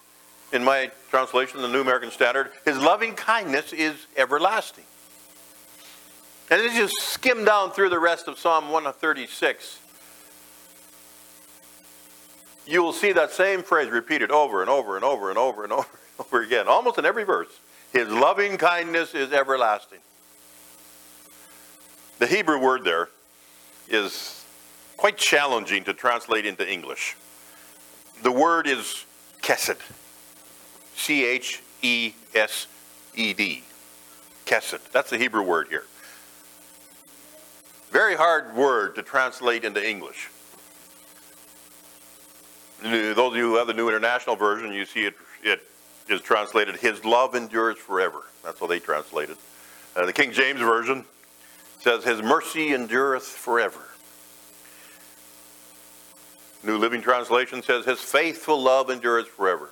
in 0.52 0.64
my 0.64 0.90
translation, 1.08 1.62
the 1.62 1.68
New 1.68 1.82
American 1.82 2.10
Standard, 2.10 2.50
his 2.64 2.78
loving 2.78 3.14
kindness 3.14 3.72
is 3.72 4.08
everlasting. 4.16 4.86
And 6.50 6.62
as 6.62 6.74
you 6.74 6.88
skim 6.88 7.44
down 7.44 7.72
through 7.72 7.90
the 7.90 7.98
rest 7.98 8.26
of 8.26 8.38
Psalm 8.38 8.70
136, 8.70 9.80
you 12.66 12.82
will 12.82 12.92
see 12.92 13.12
that 13.12 13.32
same 13.32 13.62
phrase 13.62 13.90
repeated 13.90 14.30
over 14.30 14.62
and 14.62 14.70
over 14.70 14.96
and 14.96 15.04
over 15.04 15.28
and 15.28 15.38
over 15.38 15.64
and 15.64 15.72
over 15.74 15.88
and 16.18 16.26
over 16.26 16.42
again, 16.42 16.68
almost 16.68 16.98
in 16.98 17.04
every 17.04 17.24
verse. 17.24 17.48
His 17.92 18.08
loving 18.08 18.56
kindness 18.56 19.14
is 19.14 19.32
everlasting. 19.32 20.00
The 22.18 22.26
Hebrew 22.26 22.60
word 22.60 22.84
there 22.84 23.08
is 23.88 24.44
quite 24.96 25.16
challenging 25.16 25.84
to 25.84 25.94
translate 25.94 26.44
into 26.44 26.70
English. 26.70 27.16
The 28.22 28.32
word 28.32 28.66
is 28.66 29.04
chesed. 29.42 29.80
C 30.96 31.24
H 31.24 31.62
E 31.82 32.12
S 32.34 32.66
E 33.14 33.32
D. 33.32 33.62
Chesed. 34.46 34.80
That's 34.92 35.10
the 35.10 35.18
Hebrew 35.18 35.42
word 35.42 35.68
here. 35.68 35.84
Very 37.90 38.14
hard 38.14 38.54
word 38.54 38.94
to 38.96 39.02
translate 39.02 39.64
into 39.64 39.86
English. 39.86 40.28
Those 42.82 43.16
of 43.16 43.36
you 43.36 43.50
who 43.50 43.56
have 43.56 43.66
the 43.66 43.74
New 43.74 43.88
International 43.88 44.36
Version, 44.36 44.72
you 44.72 44.84
see 44.84 45.04
it, 45.04 45.14
it 45.42 45.66
is 46.08 46.20
translated, 46.20 46.76
His 46.76 47.04
love 47.04 47.34
endures 47.34 47.78
forever. 47.78 48.22
That's 48.44 48.60
how 48.60 48.66
they 48.66 48.78
translate 48.78 49.30
it. 49.30 49.38
Uh, 49.96 50.06
the 50.06 50.12
King 50.12 50.32
James 50.32 50.60
Version 50.60 51.04
says, 51.80 52.04
His 52.04 52.22
mercy 52.22 52.72
endureth 52.72 53.24
forever. 53.24 53.80
New 56.62 56.76
Living 56.76 57.00
Translation 57.00 57.62
says, 57.62 57.84
His 57.84 58.00
faithful 58.00 58.60
love 58.60 58.90
endureth 58.90 59.28
forever. 59.28 59.70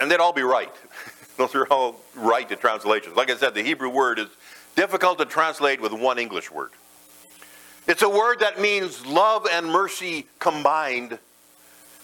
And 0.00 0.10
they'd 0.10 0.20
all 0.20 0.32
be 0.32 0.42
right. 0.42 0.72
Those 1.36 1.54
are 1.54 1.66
all 1.66 2.00
right 2.14 2.48
translations. 2.60 3.16
Like 3.16 3.30
I 3.30 3.36
said, 3.36 3.54
the 3.54 3.62
Hebrew 3.62 3.90
word 3.90 4.18
is 4.18 4.28
difficult 4.74 5.18
to 5.18 5.24
translate 5.24 5.80
with 5.80 5.92
one 5.92 6.18
English 6.18 6.50
word. 6.50 6.70
It's 7.86 8.02
a 8.02 8.08
word 8.08 8.40
that 8.40 8.60
means 8.60 9.04
love 9.04 9.46
and 9.50 9.66
mercy 9.66 10.26
combined, 10.38 11.18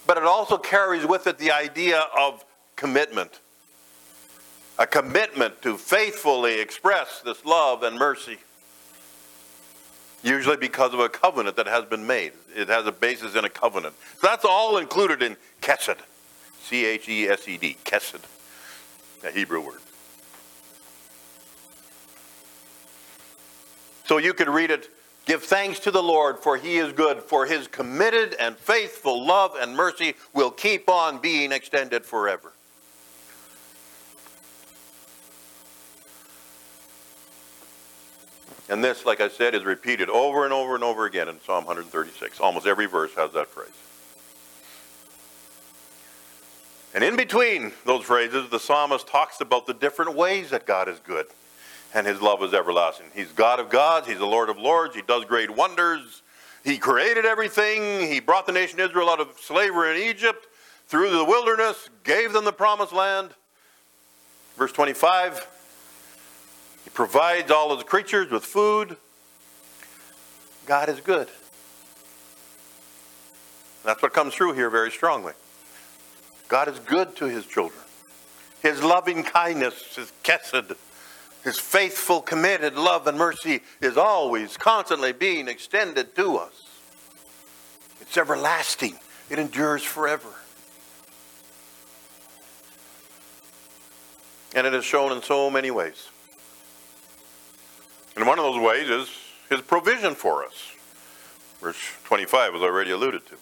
but 0.06 0.16
it 0.16 0.24
also 0.24 0.58
carries 0.58 1.06
with 1.06 1.26
it 1.26 1.38
the 1.38 1.52
idea 1.52 2.04
of 2.18 2.44
commitment. 2.76 3.40
A 4.78 4.86
commitment 4.86 5.60
to 5.62 5.76
faithfully 5.76 6.60
express 6.60 7.20
this 7.24 7.44
love 7.44 7.82
and 7.82 7.98
mercy. 7.98 8.38
Usually 10.22 10.56
because 10.56 10.92
of 10.92 11.00
a 11.00 11.08
covenant 11.08 11.56
that 11.56 11.66
has 11.66 11.84
been 11.86 12.06
made. 12.06 12.32
It 12.54 12.68
has 12.68 12.86
a 12.86 12.92
basis 12.92 13.34
in 13.34 13.44
a 13.44 13.48
covenant. 13.48 13.94
So 14.20 14.26
that's 14.26 14.44
all 14.44 14.76
included 14.76 15.22
in 15.22 15.36
Chesed. 15.62 15.96
C 16.62 16.84
H 16.84 17.08
E 17.08 17.26
S 17.26 17.48
E 17.48 17.56
D. 17.56 17.76
Chesed. 17.84 18.20
A 19.24 19.30
Hebrew 19.30 19.60
word. 19.60 19.80
So 24.10 24.18
you 24.18 24.34
could 24.34 24.48
read 24.48 24.72
it 24.72 24.90
Give 25.24 25.40
thanks 25.40 25.78
to 25.80 25.92
the 25.92 26.02
Lord, 26.02 26.40
for 26.40 26.56
he 26.56 26.78
is 26.78 26.92
good, 26.92 27.22
for 27.22 27.46
his 27.46 27.68
committed 27.68 28.34
and 28.40 28.56
faithful 28.56 29.24
love 29.24 29.54
and 29.54 29.76
mercy 29.76 30.14
will 30.34 30.50
keep 30.50 30.88
on 30.88 31.18
being 31.18 31.52
extended 31.52 32.04
forever. 32.04 32.52
And 38.68 38.82
this, 38.82 39.06
like 39.06 39.20
I 39.20 39.28
said, 39.28 39.54
is 39.54 39.62
repeated 39.62 40.10
over 40.10 40.44
and 40.44 40.52
over 40.52 40.74
and 40.74 40.82
over 40.82 41.06
again 41.06 41.28
in 41.28 41.40
Psalm 41.42 41.64
136. 41.64 42.40
Almost 42.40 42.66
every 42.66 42.86
verse 42.86 43.14
has 43.14 43.30
that 43.34 43.46
phrase. 43.46 43.68
And 46.92 47.04
in 47.04 47.14
between 47.14 47.70
those 47.86 48.02
phrases, 48.02 48.50
the 48.50 48.58
psalmist 48.58 49.06
talks 49.06 49.40
about 49.40 49.68
the 49.68 49.74
different 49.74 50.16
ways 50.16 50.50
that 50.50 50.66
God 50.66 50.88
is 50.88 50.98
good 50.98 51.26
and 51.94 52.06
his 52.06 52.20
love 52.20 52.42
is 52.42 52.54
everlasting. 52.54 53.06
He's 53.14 53.32
God 53.32 53.60
of 53.60 53.70
gods, 53.70 54.06
he's 54.06 54.18
the 54.18 54.26
Lord 54.26 54.48
of 54.48 54.58
lords, 54.58 54.94
he 54.94 55.02
does 55.02 55.24
great 55.24 55.50
wonders. 55.50 56.22
He 56.64 56.76
created 56.76 57.24
everything. 57.24 58.06
He 58.06 58.20
brought 58.20 58.46
the 58.46 58.52
nation 58.52 58.80
Israel 58.80 59.08
out 59.08 59.20
of 59.20 59.28
slavery 59.40 59.96
in 59.96 60.08
Egypt 60.08 60.46
through 60.88 61.10
the 61.10 61.24
wilderness, 61.24 61.88
gave 62.04 62.32
them 62.32 62.44
the 62.44 62.52
promised 62.52 62.92
land. 62.92 63.30
Verse 64.56 64.72
25 64.72 65.46
He 66.84 66.90
provides 66.90 67.50
all 67.50 67.74
his 67.74 67.84
creatures 67.84 68.30
with 68.30 68.44
food. 68.44 68.96
God 70.66 70.88
is 70.88 71.00
good. 71.00 71.28
That's 73.84 74.02
what 74.02 74.12
comes 74.12 74.34
through 74.34 74.52
here 74.52 74.68
very 74.68 74.90
strongly. 74.90 75.32
God 76.48 76.68
is 76.68 76.78
good 76.80 77.16
to 77.16 77.26
his 77.26 77.46
children. 77.46 77.80
His 78.62 78.82
loving 78.82 79.22
kindness, 79.22 79.96
his 79.96 80.12
chesed, 80.22 80.76
his 81.44 81.58
faithful, 81.58 82.20
committed 82.20 82.74
love 82.74 83.06
and 83.06 83.16
mercy 83.16 83.60
is 83.80 83.96
always, 83.96 84.56
constantly 84.56 85.12
being 85.12 85.48
extended 85.48 86.14
to 86.16 86.36
us. 86.36 86.66
It's 88.00 88.16
everlasting, 88.16 88.98
it 89.30 89.38
endures 89.38 89.82
forever. 89.82 90.28
And 94.54 94.66
it 94.66 94.74
is 94.74 94.84
shown 94.84 95.12
in 95.12 95.22
so 95.22 95.48
many 95.48 95.70
ways. 95.70 96.08
And 98.16 98.26
one 98.26 98.38
of 98.38 98.44
those 98.44 98.60
ways 98.60 98.88
is 98.88 99.08
his 99.48 99.60
provision 99.60 100.14
for 100.14 100.44
us. 100.44 100.72
Verse 101.60 101.78
25 102.04 102.54
was 102.54 102.62
already 102.62 102.90
alluded 102.90 103.24
to. 103.26 103.36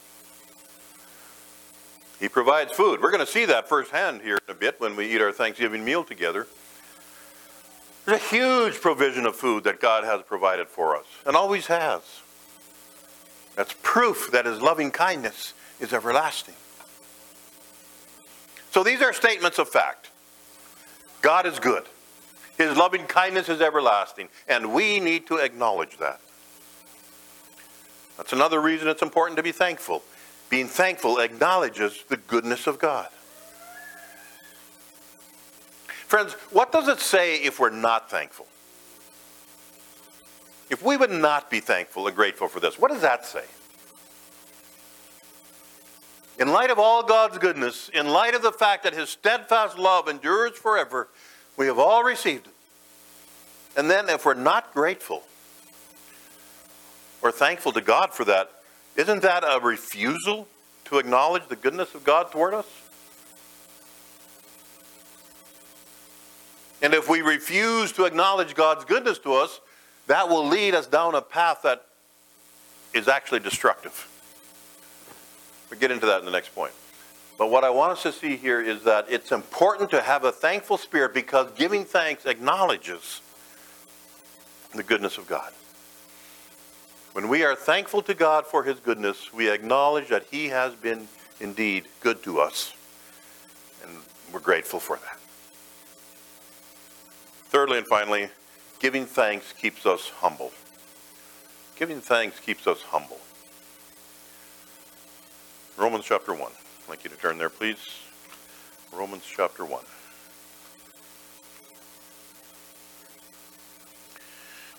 He 2.21 2.29
provides 2.29 2.73
food. 2.73 3.01
We're 3.01 3.13
going 3.13 3.25
to 3.25 3.31
see 3.31 3.45
that 3.47 3.69
firsthand 3.69 4.23
here 4.23 4.39
in 4.47 4.55
a 4.55 4.59
bit 4.59 4.81
when 4.81 4.97
we 4.97 5.07
eat 5.07 5.21
our 5.21 5.33
Thanksgiving 5.33 5.85
meal 5.85 6.05
together. 6.05 6.47
There's 8.09 8.23
a 8.23 8.25
huge 8.25 8.81
provision 8.81 9.27
of 9.27 9.37
food 9.37 9.65
that 9.65 9.83
God 9.83 10.03
has 10.03 10.23
provided 10.23 10.69
for 10.69 10.97
us 10.97 11.05
and 11.27 11.37
always 11.37 11.67
has. 11.67 12.01
That's 13.55 13.75
proof 13.83 14.31
that 14.33 14.47
his 14.47 14.63
loving 14.63 14.91
kindness 14.91 15.53
is 15.79 15.93
everlasting. 15.93 16.55
So 18.71 18.83
these 18.83 19.03
are 19.03 19.13
statements 19.13 19.59
of 19.59 19.69
fact. 19.69 20.09
God 21.21 21.45
is 21.45 21.59
good. 21.59 21.85
His 22.57 22.79
loving 22.79 23.05
kindness 23.05 23.51
is 23.51 23.61
everlasting, 23.61 24.31
and 24.49 24.73
we 24.73 25.01
need 25.01 25.27
to 25.27 25.37
acknowledge 25.37 25.99
that. 25.99 26.23
That's 28.17 28.33
another 28.33 28.59
reason 28.59 28.89
it's 28.89 29.03
important 29.03 29.37
to 29.37 29.43
be 29.43 29.53
thankful. 29.53 30.03
Being 30.49 30.67
thankful 30.69 31.19
acknowledges 31.19 32.05
the 32.09 32.17
goodness 32.17 32.67
of 32.67 32.79
God. 32.79 33.09
Friends, 36.09 36.33
what 36.53 36.73
does 36.73 36.89
it 36.89 37.01
say 37.01 37.37
if 37.37 37.61
we're 37.61 37.69
not 37.69 38.11
thankful? 38.11 38.47
If 40.71 40.83
we 40.83 40.97
would 40.97 41.11
not 41.11 41.51
be 41.51 41.61
thankful 41.61 42.07
and 42.07 42.17
grateful 42.17 42.49
for 42.49 42.61
this, 42.61 42.79
what 42.79 42.91
does 42.91 43.03
that 43.03 43.27
say? 43.27 43.45
In 46.39 46.49
light 46.49 46.71
of 46.71 46.79
all 46.79 47.03
God's 47.03 47.37
goodness, 47.37 47.91
in 47.91 48.09
light 48.09 48.35
of 48.35 48.41
the 48.41 48.53
fact 48.53 48.85
that 48.85 48.95
His 48.95 49.11
steadfast 49.11 49.79
love 49.79 50.09
endures 50.09 50.57
forever, 50.57 51.09
we 51.59 51.67
have 51.67 51.79
all 51.79 52.03
received 52.03 52.47
it. 52.47 52.55
And 53.77 53.91
then, 53.91 54.09
if 54.09 54.25
we're 54.25 54.33
not 54.33 54.73
grateful 54.73 55.25
or 57.21 57.31
thankful 57.31 57.73
to 57.73 57.83
God 57.83 58.15
for 58.15 58.25
that, 58.25 58.51
isn't 58.97 59.21
that 59.21 59.45
a 59.47 59.61
refusal 59.61 60.49
to 60.87 60.99
acknowledge 60.99 61.47
the 61.49 61.57
goodness 61.57 61.95
of 61.95 62.03
God 62.03 62.33
toward 62.33 62.55
us? 62.55 62.67
And 66.81 66.95
if 66.95 67.09
we 67.09 67.23
refuse 67.23 67.93
to 67.93 68.05
acknowledge 68.05 68.55
God's 68.55 68.85
goodness 68.85 69.19
to 69.21 69.35
us, 69.35 69.61
that 70.07 70.29
will 70.29 70.47
lead 70.47 70.75
us 70.75 70.87
down 70.87 71.15
a 71.15 71.21
path 71.21 71.63
that 71.63 71.85
is 72.95 73.09
actually 73.09 73.41
destructive. 73.41 74.09
We'll 75.71 75.81
get 75.81 75.91
into 75.91 76.07
that 76.07 76.21
in 76.21 76.25
the 76.25 76.31
next 76.31 76.55
point. 76.55 76.73
But 77.37 77.51
what 77.51 77.63
I 77.63 77.71
want 77.71 77.93
us 77.93 78.03
to 78.03 78.13
see 78.13 78.37
here 78.37 78.61
is 78.61 78.83
that 78.85 79.07
it's 79.09 79.31
important 79.33 79.91
to 79.91 80.01
have 80.01 80.25
a 80.25 80.33
thankful 80.33 80.77
spirit 80.77 81.15
because 81.15 81.51
giving 81.53 81.85
thanks 81.85 82.27
acknowledges 82.27 83.21
the 84.75 84.83
goodness 84.83 85.19
of 85.19 85.29
God. 85.29 85.53
When 87.13 87.29
we 87.29 87.45
are 87.45 87.55
thankful 87.55 88.03
to 88.03 88.15
God 88.15 88.47
for 88.47 88.65
his 88.65 88.81
goodness, 88.81 89.33
we 89.33 89.51
acknowledge 89.51 90.09
that 90.09 90.25
he 90.31 90.49
has 90.49 90.75
been 90.75 91.09
indeed 91.41 91.85
good 92.01 92.23
to 92.25 92.41
us. 92.41 92.73
And 93.85 93.99
we're 94.33 94.41
grateful 94.41 94.81
for 94.81 94.97
that. 94.97 95.18
Thirdly 97.49 97.79
and 97.79 97.87
finally, 97.87 98.29
giving 98.79 99.07
thanks 99.07 99.55
keeps 99.55 99.87
us 99.87 100.11
humble. 100.21 100.53
Giving 101.77 102.01
thanks 102.01 102.39
keeps 102.39 102.67
us 102.67 102.83
humble. 102.83 103.21
Romans 105.79 106.05
chapter 106.05 106.35
1. 106.35 106.43
I'd 106.43 106.91
like 106.91 107.05
you 107.05 107.11
to 107.11 107.17
turn 107.17 107.39
there, 107.39 107.49
please. 107.49 107.79
Romans 108.93 109.25
chapter 109.25 109.65
1. 109.65 109.83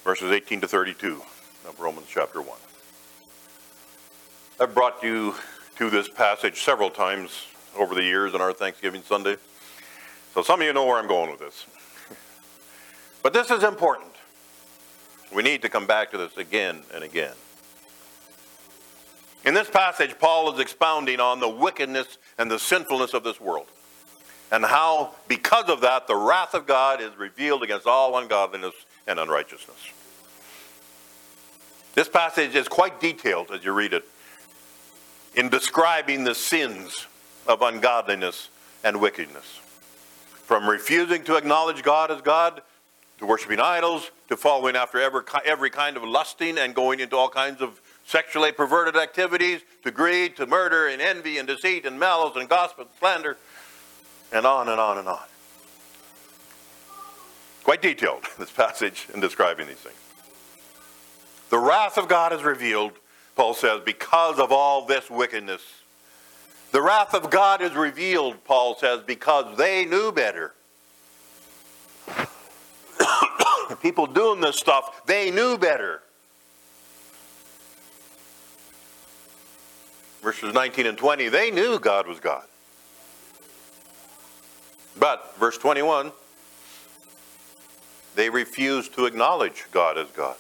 Verses 0.03 0.31
18 0.31 0.61
to 0.61 0.67
32 0.67 1.23
of 1.67 1.79
Romans 1.79 2.07
chapter 2.07 2.39
1. 2.39 2.55
I've 4.59 4.75
brought 4.75 5.01
you 5.01 5.33
to 5.77 5.89
this 5.89 6.07
passage 6.07 6.61
several 6.61 6.91
times 6.91 7.45
over 7.75 7.95
the 7.95 8.03
years 8.03 8.35
on 8.35 8.41
our 8.41 8.53
Thanksgiving 8.53 9.01
Sunday. 9.01 9.37
So 10.35 10.43
some 10.43 10.61
of 10.61 10.67
you 10.67 10.73
know 10.73 10.85
where 10.85 10.97
I'm 10.97 11.07
going 11.07 11.31
with 11.31 11.39
this. 11.39 11.65
But 13.21 13.33
this 13.33 13.51
is 13.51 13.63
important. 13.63 14.11
We 15.33 15.43
need 15.43 15.61
to 15.61 15.69
come 15.69 15.85
back 15.85 16.11
to 16.11 16.17
this 16.17 16.35
again 16.37 16.81
and 16.93 17.03
again. 17.03 17.33
In 19.45 19.53
this 19.53 19.69
passage, 19.69 20.17
Paul 20.19 20.53
is 20.53 20.59
expounding 20.59 21.19
on 21.19 21.39
the 21.39 21.49
wickedness 21.49 22.17
and 22.37 22.49
the 22.49 22.59
sinfulness 22.59 23.13
of 23.13 23.23
this 23.23 23.39
world, 23.39 23.67
and 24.51 24.65
how, 24.65 25.11
because 25.27 25.69
of 25.69 25.81
that, 25.81 26.07
the 26.07 26.15
wrath 26.15 26.53
of 26.53 26.65
God 26.65 27.01
is 27.01 27.15
revealed 27.17 27.63
against 27.63 27.87
all 27.87 28.17
ungodliness 28.17 28.73
and 29.07 29.19
unrighteousness. 29.19 29.77
This 31.95 32.09
passage 32.09 32.55
is 32.55 32.67
quite 32.67 32.99
detailed 32.99 33.51
as 33.51 33.63
you 33.63 33.71
read 33.71 33.93
it 33.93 34.05
in 35.35 35.49
describing 35.49 36.23
the 36.23 36.35
sins 36.35 37.07
of 37.47 37.61
ungodliness 37.61 38.49
and 38.83 38.99
wickedness. 38.99 39.59
From 40.43 40.67
refusing 40.67 41.23
to 41.25 41.35
acknowledge 41.35 41.83
God 41.83 42.11
as 42.11 42.21
God 42.21 42.61
to 43.19 43.25
worshiping 43.25 43.59
idols, 43.59 44.11
to 44.29 44.37
following 44.37 44.75
after 44.77 44.99
every, 44.99 45.21
every 45.45 45.69
kind 45.69 45.97
of 45.97 46.03
lusting 46.03 46.57
and 46.57 46.73
going 46.73 47.01
into 47.01 47.17
all 47.17 47.29
kinds 47.29 47.61
of 47.61 47.81
sexually 48.05 48.51
perverted 48.51 48.95
activities, 48.95 49.61
to 49.83 49.91
greed, 49.91 50.35
to 50.37 50.47
murder 50.47 50.87
and 50.87 51.01
envy 51.01 51.37
and 51.37 51.47
deceit 51.47 51.85
and 51.85 51.99
malice 51.99 52.35
and 52.37 52.49
gossip 52.49 52.79
and 52.79 52.87
slander, 52.97 53.37
and 54.31 54.45
on 54.45 54.69
and 54.69 54.79
on 54.79 54.97
and 54.97 55.07
on. 55.07 55.19
Quite 57.63 57.81
detailed, 57.81 58.23
this 58.39 58.51
passage 58.51 59.07
in 59.13 59.19
describing 59.19 59.67
these 59.67 59.77
things. 59.77 59.95
The 61.49 61.59
wrath 61.59 61.97
of 61.97 62.07
God 62.07 62.31
is 62.31 62.41
revealed, 62.41 62.93
Paul 63.35 63.53
says, 63.53 63.81
because 63.83 64.39
of 64.39 64.51
all 64.51 64.85
this 64.85 65.09
wickedness. 65.09 65.61
The 66.71 66.81
wrath 66.81 67.13
of 67.13 67.29
God 67.29 67.61
is 67.61 67.73
revealed, 67.73 68.43
Paul 68.45 68.75
says, 68.75 69.01
because 69.05 69.57
they 69.57 69.83
knew 69.83 70.11
better. 70.11 70.53
People 73.75 74.07
doing 74.07 74.41
this 74.41 74.57
stuff, 74.57 75.05
they 75.05 75.31
knew 75.31 75.57
better. 75.57 76.01
Verses 80.21 80.53
19 80.53 80.85
and 80.85 80.97
20, 80.97 81.29
they 81.29 81.51
knew 81.51 81.79
God 81.79 82.07
was 82.07 82.19
God. 82.19 82.43
But, 84.97 85.37
verse 85.37 85.57
21, 85.57 86.11
they 88.15 88.29
refused 88.29 88.93
to 88.95 89.05
acknowledge 89.05 89.65
God 89.71 89.97
as 89.97 90.07
God. 90.09 90.35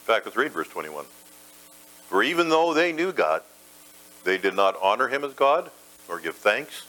In 0.00 0.06
fact, 0.06 0.26
let's 0.26 0.36
read 0.36 0.52
verse 0.52 0.68
21. 0.68 1.06
For 2.08 2.22
even 2.22 2.50
though 2.50 2.74
they 2.74 2.92
knew 2.92 3.12
God, 3.12 3.42
they 4.24 4.36
did 4.36 4.54
not 4.54 4.76
honor 4.82 5.08
him 5.08 5.24
as 5.24 5.32
God 5.32 5.70
or 6.08 6.20
give 6.20 6.36
thanks 6.36 6.86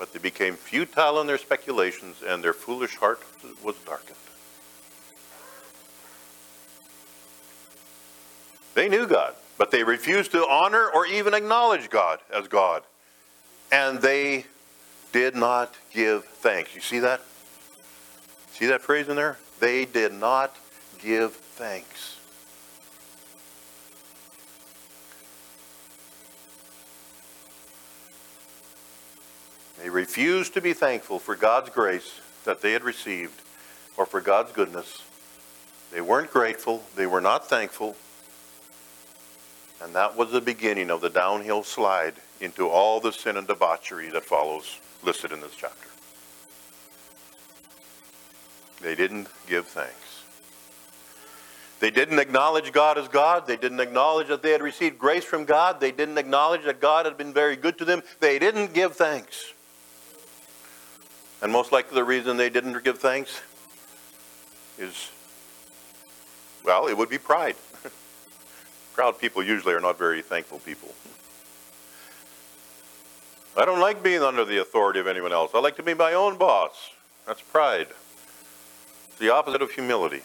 but 0.00 0.14
they 0.14 0.18
became 0.18 0.56
futile 0.56 1.20
in 1.20 1.26
their 1.26 1.36
speculations, 1.36 2.16
and 2.26 2.42
their 2.42 2.54
foolish 2.54 2.96
heart 2.96 3.20
was 3.62 3.76
darkened. 3.84 4.16
They 8.74 8.88
knew 8.88 9.06
God, 9.06 9.34
but 9.58 9.70
they 9.70 9.84
refused 9.84 10.32
to 10.32 10.48
honor 10.48 10.88
or 10.88 11.04
even 11.04 11.34
acknowledge 11.34 11.90
God 11.90 12.18
as 12.34 12.48
God. 12.48 12.82
And 13.70 14.00
they 14.00 14.46
did 15.12 15.36
not 15.36 15.74
give 15.92 16.24
thanks. 16.24 16.74
You 16.74 16.80
see 16.80 17.00
that? 17.00 17.20
See 18.52 18.66
that 18.66 18.80
phrase 18.80 19.08
in 19.08 19.16
there? 19.16 19.36
They 19.58 19.84
did 19.84 20.14
not 20.14 20.56
give 20.98 21.34
thanks. 21.34 22.19
They 29.80 29.88
refused 29.88 30.54
to 30.54 30.60
be 30.60 30.74
thankful 30.74 31.18
for 31.18 31.34
God's 31.34 31.70
grace 31.70 32.20
that 32.44 32.60
they 32.60 32.72
had 32.72 32.84
received 32.84 33.40
or 33.96 34.04
for 34.04 34.20
God's 34.20 34.52
goodness. 34.52 35.02
They 35.90 36.02
weren't 36.02 36.30
grateful. 36.30 36.84
They 36.96 37.06
were 37.06 37.20
not 37.20 37.48
thankful. 37.48 37.96
And 39.82 39.94
that 39.94 40.16
was 40.16 40.30
the 40.30 40.40
beginning 40.40 40.90
of 40.90 41.00
the 41.00 41.08
downhill 41.08 41.62
slide 41.62 42.14
into 42.40 42.68
all 42.68 43.00
the 43.00 43.12
sin 43.12 43.38
and 43.38 43.46
debauchery 43.46 44.10
that 44.10 44.24
follows 44.24 44.78
listed 45.02 45.32
in 45.32 45.40
this 45.40 45.54
chapter. 45.56 45.88
They 48.82 48.94
didn't 48.94 49.28
give 49.48 49.66
thanks. 49.66 50.24
They 51.80 51.90
didn't 51.90 52.18
acknowledge 52.18 52.72
God 52.72 52.98
as 52.98 53.08
God. 53.08 53.46
They 53.46 53.56
didn't 53.56 53.80
acknowledge 53.80 54.28
that 54.28 54.42
they 54.42 54.50
had 54.50 54.60
received 54.60 54.98
grace 54.98 55.24
from 55.24 55.46
God. 55.46 55.80
They 55.80 55.92
didn't 55.92 56.18
acknowledge 56.18 56.64
that 56.64 56.80
God 56.80 57.06
had 57.06 57.16
been 57.16 57.32
very 57.32 57.56
good 57.56 57.78
to 57.78 57.86
them. 57.86 58.02
They 58.20 58.38
didn't 58.38 58.74
give 58.74 58.96
thanks. 58.96 59.54
And 61.42 61.50
most 61.50 61.72
likely 61.72 61.94
the 61.94 62.04
reason 62.04 62.36
they 62.36 62.50
didn't 62.50 62.82
give 62.84 62.98
thanks 62.98 63.40
is, 64.78 65.10
well, 66.64 66.86
it 66.86 66.96
would 66.96 67.08
be 67.08 67.18
pride. 67.18 67.56
Proud 68.94 69.18
people 69.18 69.42
usually 69.42 69.74
are 69.74 69.80
not 69.80 69.98
very 69.98 70.22
thankful 70.22 70.58
people. 70.58 70.94
I 73.56 73.64
don't 73.64 73.80
like 73.80 74.02
being 74.02 74.22
under 74.22 74.44
the 74.44 74.60
authority 74.60 75.00
of 75.00 75.06
anyone 75.06 75.32
else. 75.32 75.52
I 75.54 75.58
like 75.60 75.76
to 75.76 75.82
be 75.82 75.94
my 75.94 76.12
own 76.12 76.36
boss. 76.36 76.90
That's 77.26 77.40
pride. 77.40 77.88
It's 79.08 79.18
the 79.18 79.30
opposite 79.30 79.62
of 79.62 79.70
humility. 79.70 80.22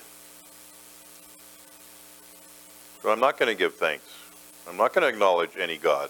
So 3.01 3.11
I'm 3.11 3.19
not 3.19 3.37
going 3.37 3.49
to 3.49 3.57
give 3.57 3.75
thanks. 3.75 4.05
I'm 4.67 4.77
not 4.77 4.93
going 4.93 5.03
to 5.03 5.07
acknowledge 5.07 5.51
any 5.59 5.77
God. 5.77 6.09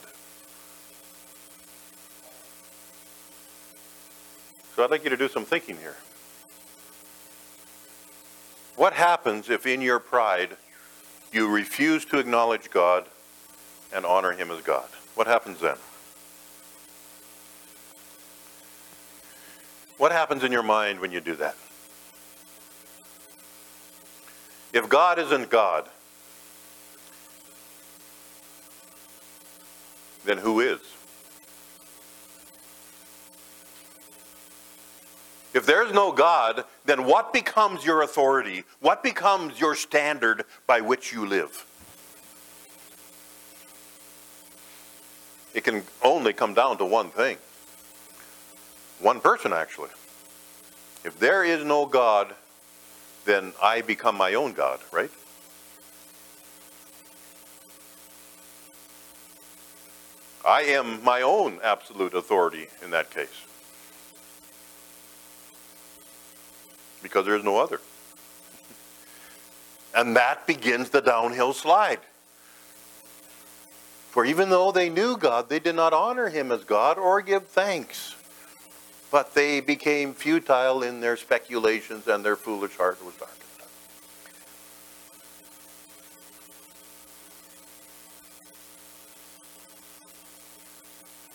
So 4.76 4.84
I'd 4.84 4.92
like 4.92 5.06
you 5.06 5.10
to 5.10 5.18
do 5.18 5.30
some 5.30 5.46
thinking 5.46 5.78
here. 5.78 5.96
What 8.76 8.92
happens 8.92 9.50
if 9.50 9.66
in 9.66 9.82
your 9.82 10.00
pride 10.00 10.58
you 11.32 11.48
refuse 11.48 12.04
to 12.06 12.20
acknowledge 12.20 12.70
God 12.70 13.06
and 13.94 14.06
honor 14.06 14.34
Him 14.34 14.52
as 14.52 14.62
God? 14.62 14.90
What 15.16 15.28
happens 15.28 15.62
then? 15.62 15.78
What 19.98 20.12
happens 20.12 20.44
in 20.44 20.52
your 20.52 20.64
mind 20.64 21.00
when 21.00 21.14
you 21.14 21.22
do 21.22 21.36
that? 21.38 21.56
If 24.74 24.90
God 24.90 25.20
isn't 25.20 25.50
God, 25.50 25.88
then 30.26 30.38
who 30.38 30.60
is? 30.60 30.82
If 35.56 35.66
there's 35.66 35.94
no 35.94 36.12
God, 36.12 36.66
then 36.84 37.06
what 37.06 37.32
becomes 37.32 37.86
your 37.86 38.02
authority? 38.02 38.66
What 38.82 39.02
becomes 39.02 39.58
your 39.58 39.74
standard 39.74 40.44
by 40.68 40.82
which 40.82 41.14
you 41.14 41.26
live? 41.26 41.66
It 45.54 45.64
can 45.64 45.84
only 46.04 46.34
come 46.34 46.54
down 46.56 46.78
to 46.80 46.86
one 46.86 47.10
thing. 47.10 47.38
One 49.00 49.22
person, 49.22 49.54
actually. 49.54 49.92
If 51.06 51.18
there 51.20 51.46
is 51.46 51.64
no 51.64 51.86
God, 51.86 52.36
then 53.24 53.54
I 53.64 53.80
become 53.80 54.18
my 54.18 54.34
own 54.34 54.52
God, 54.52 54.82
right? 54.92 55.12
I 60.46 60.64
am 60.64 61.02
my 61.02 61.22
own 61.22 61.60
absolute 61.64 62.14
authority 62.14 62.68
in 62.84 62.92
that 62.92 63.10
case. 63.10 63.45
Because 67.06 67.28
there 67.28 67.36
is 67.36 67.44
no 67.44 67.58
other. 67.58 67.80
And 69.94 70.16
that 70.16 70.48
begins 70.48 70.90
the 70.90 71.02
downhill 71.02 71.54
slide. 71.54 72.00
For 74.10 74.26
even 74.26 74.50
though 74.50 74.72
they 74.72 74.90
knew 74.90 75.16
God, 75.16 75.48
they 75.48 75.60
did 75.60 75.76
not 75.76 75.94
honor 75.94 76.30
him 76.30 76.52
as 76.52 76.64
God 76.64 76.98
or 76.98 77.22
give 77.22 77.46
thanks. 77.46 78.16
But 79.12 79.36
they 79.36 79.60
became 79.60 80.16
futile 80.16 80.82
in 80.82 81.00
their 81.00 81.16
speculations 81.16 82.08
and 82.08 82.26
their 82.26 82.36
foolish 82.36 82.76
heart 82.76 83.06
was 83.06 83.14
darkened. 83.14 83.45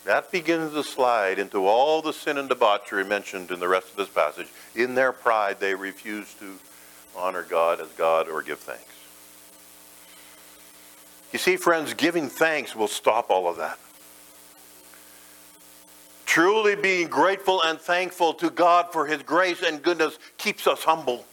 That 0.05 0.33
begins 0.33 0.73
to 0.73 0.83
slide 0.83 1.39
into 1.39 1.67
all 1.67 2.01
the 2.01 2.13
sin 2.13 2.39
and 2.39 2.49
debauchery 2.49 3.05
mentioned 3.05 3.51
in 3.51 3.61
the 3.61 3.69
rest 3.69 3.91
of 3.91 3.97
this 3.97 4.09
passage. 4.09 4.49
In 4.75 4.95
their 4.95 5.13
pride, 5.13 5.61
they 5.61 5.75
refuse 5.75 6.33
to 6.35 6.55
honor 7.17 7.43
God 7.43 7.81
as 7.81 7.89
God 7.89 8.29
or 8.29 8.43
give 8.43 8.59
thanks. 8.59 8.85
You 11.33 11.39
see, 11.39 11.57
friends, 11.57 11.95
giving 11.95 12.29
thanks 12.29 12.75
will 12.75 12.89
stop 12.89 13.31
all 13.31 13.49
of 13.49 13.59
that. 13.59 13.79
Truly 16.25 16.77
being 16.77 17.09
grateful 17.09 17.61
and 17.63 17.79
thankful 17.79 18.35
to 18.35 18.51
God 18.51 18.93
for 18.93 19.07
His 19.07 19.23
grace 19.23 19.63
and 19.63 19.83
goodness 19.83 20.19
keeps 20.39 20.67
us 20.67 20.85
humble. 20.85 21.27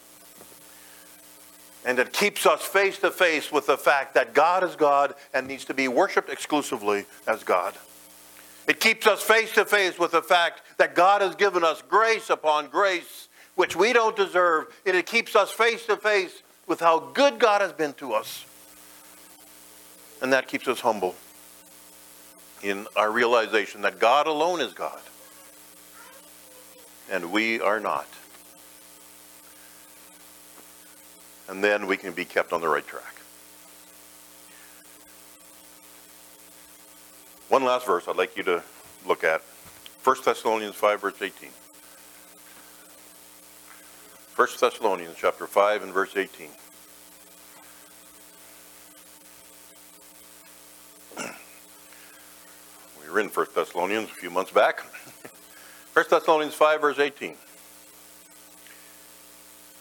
And 1.86 2.00
it 2.00 2.12
keeps 2.12 2.46
us 2.46 2.62
face 2.62 3.00
to 3.00 3.12
face 3.12 3.52
with 3.52 3.68
the 3.68 3.78
fact 3.78 4.16
that 4.16 4.34
God 4.34 4.64
is 4.64 4.76
God 4.76 5.16
and 5.34 5.48
needs 5.48 5.66
to 5.66 5.74
be 5.74 5.88
worshiped 5.88 6.30
exclusively 6.30 7.06
as 7.28 7.44
God. 7.44 7.76
It 8.68 8.82
keeps 8.82 9.08
us 9.08 9.24
face 9.24 9.54
to 9.54 9.66
face 9.66 9.98
with 9.98 10.12
the 10.12 10.22
fact 10.22 10.62
that 10.78 10.94
God 10.94 11.22
has 11.22 11.36
given 11.36 11.64
us 11.64 11.82
grace 11.88 12.30
upon 12.30 12.68
grace, 12.68 13.30
which 13.56 13.76
we 13.76 13.94
don't 13.94 14.16
deserve. 14.16 14.68
And 14.86 14.96
it 14.96 15.06
keeps 15.06 15.36
us 15.36 15.50
face 15.50 15.86
to 15.86 15.96
face 15.96 16.44
with 16.68 16.82
how 16.82 17.00
good 17.00 17.40
God 17.40 17.62
has 17.62 17.72
been 17.72 17.94
to 17.94 18.14
us. 18.14 18.46
And 20.22 20.34
that 20.34 20.48
keeps 20.48 20.68
us 20.68 20.82
humble 20.82 21.16
in 22.62 22.88
our 22.96 23.12
realization 23.12 23.82
that 23.82 24.00
God 24.00 24.28
alone 24.28 24.60
is 24.60 24.74
God. 24.74 25.00
And 27.10 27.32
we 27.32 27.62
are 27.62 27.80
not. 27.80 28.08
And 31.48 31.64
then 31.64 31.88
we 31.88 31.96
can 31.96 32.12
be 32.12 32.26
kept 32.26 32.52
on 32.52 32.60
the 32.60 32.68
right 32.68 32.86
track. 32.86 33.17
One 37.50 37.64
last 37.64 37.86
verse 37.86 38.08
I'd 38.08 38.18
like 38.18 38.36
you 38.36 38.44
to 38.44 38.62
look 39.06 39.24
at 39.24 39.42
1 40.04 40.18
Thessalonians 40.24 40.76
5, 40.76 41.02
verse 41.02 41.22
18. 41.22 41.50
1 44.36 44.48
Thessalonians 44.60 45.16
chapter 45.18 45.48
5 45.48 45.84
and 45.84 45.94
verse 45.94 46.16
18. 46.16 46.50
We 53.02 53.12
were 53.12 53.22
in 53.22 53.30
1 53.30 53.46
Thessalonians 53.56 54.10
a 54.10 54.14
few 54.14 54.30
months 54.30 54.52
back. 54.52 54.82
1 55.94 56.06
Thessalonians 56.10 56.54
5, 56.54 56.82
verse 56.82 57.00
18. 57.00 57.36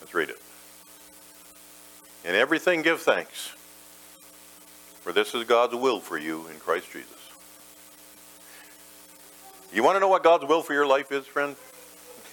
Let's 0.01 0.14
read 0.14 0.31
it. 0.31 0.41
In 2.25 2.37
everything 2.37 2.83
give 2.83 3.01
thanks, 3.01 3.51
for 5.01 5.12
this 5.12 5.35
is 5.35 5.45
God's 5.45 5.75
will 5.75 5.99
for 5.99 6.17
you 6.17 6.47
in 6.49 6.61
Christ 6.61 6.93
Jesus. 6.93 7.26
You 9.77 9.83
want 9.83 9.97
to 9.97 10.01
know 10.01 10.09
what 10.09 10.22
God's 10.22 10.47
will 10.47 10.62
for 10.62 10.72
your 10.72 10.87
life 10.87 11.12
is, 11.12 11.27
friend? 11.27 11.55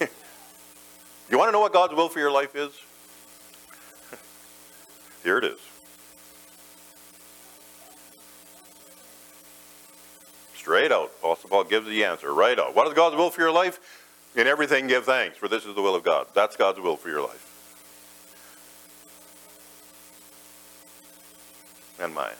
you 0.00 1.36
want 1.36 1.48
to 1.48 1.52
know 1.52 1.60
what 1.60 1.74
God's 1.74 1.92
will 1.92 2.08
for 2.08 2.18
your 2.18 2.30
life 2.30 2.56
is? 2.56 2.72
Here 5.22 5.36
it 5.36 5.44
is. 5.44 5.58
Straight 10.56 10.90
out. 10.90 11.12
Apostle 11.18 11.50
Paul 11.50 11.64
gives 11.64 11.86
the 11.86 12.04
answer 12.04 12.32
right 12.32 12.58
out. 12.58 12.74
What 12.74 12.88
is 12.88 12.94
God's 12.94 13.14
will 13.14 13.28
for 13.28 13.42
your 13.42 13.52
life? 13.52 13.78
In 14.34 14.46
everything 14.46 14.86
give 14.86 15.04
thanks, 15.04 15.36
for 15.36 15.46
this 15.46 15.66
is 15.66 15.74
the 15.74 15.82
will 15.82 15.94
of 15.94 16.02
God. 16.02 16.28
That's 16.32 16.56
God's 16.56 16.80
will 16.80 16.96
for 16.96 17.10
your 17.10 17.20
life. 17.20 17.50
And 22.00 22.14
mine. 22.14 22.32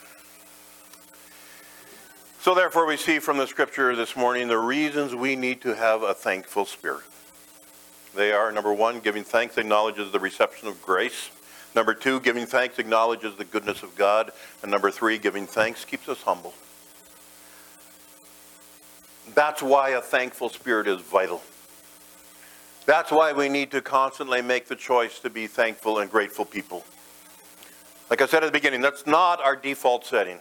So, 2.45 2.55
therefore, 2.55 2.85
we 2.85 2.99
see 2.99 3.21
from 3.21 3.39
the 3.39 3.47
scripture 3.47 3.97
this 3.97 4.17
morning 4.17 4.49
the 4.49 4.59
reasons 4.59 5.15
we 5.15 5.35
need 5.35 5.63
to 5.63 5.75
have 5.75 6.03
a 6.03 6.13
thankful 6.13 6.67
spirit. 6.67 7.05
They 8.15 8.33
are 8.33 8.53
number 8.53 8.71
one, 8.71 9.01
giving 9.01 9.25
thanks 9.25 9.57
acknowledges 9.57 10.13
the 10.13 10.21
reception 10.21 10.69
of 10.69 10.83
grace. 10.83 11.31
Number 11.75 11.95
two, 11.95 12.21
giving 12.21 12.45
thanks 12.45 12.79
acknowledges 12.79 13.35
the 13.37 13.47
goodness 13.47 13.83
of 13.83 13.97
God. 13.97 14.31
And 14.61 14.71
number 14.71 14.91
three, 14.91 15.17
giving 15.17 15.47
thanks 15.47 15.87
keeps 15.87 16.07
us 16.07 16.21
humble. 16.21 16.53
That's 19.35 19.63
why 19.63 19.93
a 19.93 20.03
thankful 20.03 20.51
spirit 20.51 20.87
is 20.87 21.01
vital. 21.01 21.41
That's 22.85 23.11
why 23.11 23.33
we 23.33 23.49
need 23.49 23.71
to 23.71 23.81
constantly 23.81 24.43
make 24.43 24.69
the 24.69 24.77
choice 24.77 25.19
to 25.21 25.31
be 25.31 25.47
thankful 25.47 25.99
and 25.99 26.11
grateful 26.11 26.45
people. 26.45 26.85
Like 28.11 28.21
I 28.21 28.27
said 28.27 28.43
at 28.43 28.47
the 28.49 28.53
beginning, 28.53 28.83
that's 28.83 29.07
not 29.07 29.41
our 29.41 29.57
default 29.57 30.05
setting. 30.05 30.41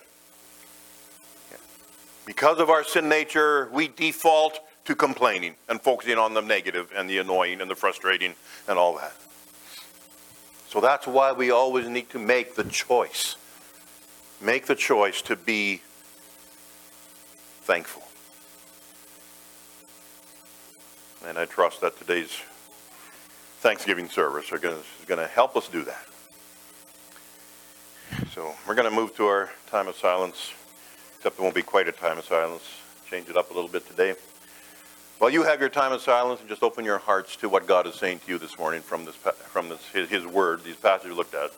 Because 2.25 2.59
of 2.59 2.69
our 2.69 2.83
sin 2.83 3.09
nature, 3.09 3.69
we 3.71 3.87
default 3.87 4.59
to 4.85 4.95
complaining 4.95 5.55
and 5.69 5.81
focusing 5.81 6.17
on 6.17 6.33
the 6.33 6.41
negative 6.41 6.91
and 6.95 7.09
the 7.09 7.17
annoying 7.17 7.61
and 7.61 7.69
the 7.69 7.75
frustrating 7.75 8.35
and 8.67 8.77
all 8.77 8.95
that. 8.97 9.13
So 10.69 10.81
that's 10.81 11.05
why 11.05 11.31
we 11.31 11.51
always 11.51 11.87
need 11.87 12.09
to 12.11 12.19
make 12.19 12.55
the 12.55 12.63
choice. 12.63 13.35
Make 14.41 14.65
the 14.65 14.75
choice 14.75 15.21
to 15.23 15.35
be 15.35 15.81
thankful. 17.61 18.03
And 21.27 21.37
I 21.37 21.45
trust 21.45 21.81
that 21.81 21.97
today's 21.97 22.41
Thanksgiving 23.59 24.09
service 24.09 24.51
are 24.51 24.57
to, 24.57 24.71
is 24.71 25.05
going 25.05 25.21
to 25.21 25.27
help 25.27 25.55
us 25.55 25.69
do 25.69 25.83
that. 25.83 26.05
So 28.33 28.53
we're 28.67 28.75
going 28.75 28.89
to 28.89 28.95
move 28.95 29.15
to 29.15 29.27
our 29.27 29.51
time 29.67 29.87
of 29.87 29.95
silence, 29.95 30.53
except 31.23 31.39
it 31.39 31.41
won't 31.41 31.55
be 31.55 31.61
quite 31.61 31.87
a 31.87 31.91
time 31.93 32.17
of 32.17 32.25
silence. 32.25 32.63
Change 33.09 33.29
it 33.29 33.37
up 33.37 33.49
a 33.49 33.53
little 33.53 33.69
bit 33.69 33.87
today. 33.87 34.13
While 35.19 35.29
you 35.29 35.43
have 35.43 35.61
your 35.61 35.69
time 35.69 35.93
of 35.93 36.01
silence 36.01 36.41
and 36.41 36.49
just 36.49 36.63
open 36.63 36.83
your 36.83 36.97
hearts 36.97 37.37
to 37.37 37.47
what 37.47 37.65
God 37.65 37.87
is 37.87 37.95
saying 37.95 38.19
to 38.25 38.33
you 38.33 38.37
this 38.37 38.59
morning 38.59 38.81
from 38.81 39.05
this, 39.05 39.15
from 39.15 39.69
this, 39.69 39.79
his, 39.93 40.09
his 40.09 40.25
word, 40.25 40.65
these 40.65 40.75
passages 40.75 41.11
we 41.11 41.15
looked 41.15 41.33
at. 41.33 41.51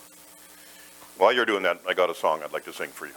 While 1.17 1.33
you're 1.33 1.47
doing 1.47 1.63
that, 1.63 1.81
I 1.87 1.95
got 1.95 2.11
a 2.11 2.13
song 2.13 2.43
I'd 2.43 2.53
like 2.53 2.65
to 2.65 2.73
sing 2.73 2.89
for 2.89 3.07
you. 3.07 3.13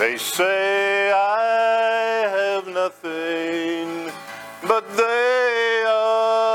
They 0.00 0.16
say 0.16 1.12
I 1.12 2.24
have 2.34 2.66
nothing, 2.66 4.10
but 4.66 4.96
they 4.96 5.84
are 5.86 6.49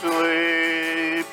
sleep. 0.00 1.26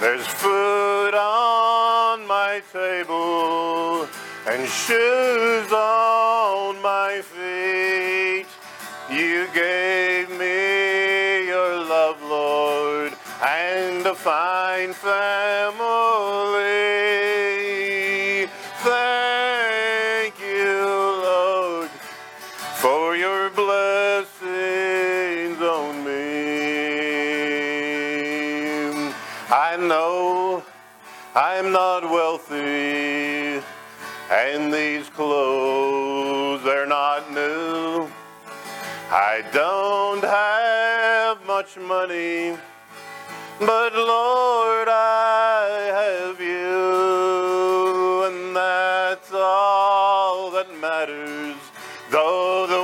There's 0.00 0.26
food 0.26 1.14
on 1.14 2.26
my 2.26 2.62
table 2.72 4.08
and 4.46 4.66
shoes 4.66 5.70
on 5.72 6.80
my 6.80 7.20
feet. 7.22 8.46
You 9.10 9.46
gave 9.52 10.30
me 10.30 11.48
your 11.48 11.84
love, 11.84 12.22
Lord, 12.22 13.12
and 13.42 14.06
a 14.06 14.14
fine 14.14 14.94
family. 14.94 15.97
Money, 41.80 42.56
but 43.60 43.94
Lord, 43.94 44.88
I 44.88 45.90
have 46.00 46.40
you, 46.40 48.24
and 48.26 48.56
that's 48.56 49.30
all 49.32 50.50
that 50.52 50.68
matters, 50.80 51.56
though 52.10 52.66
the 52.66 52.77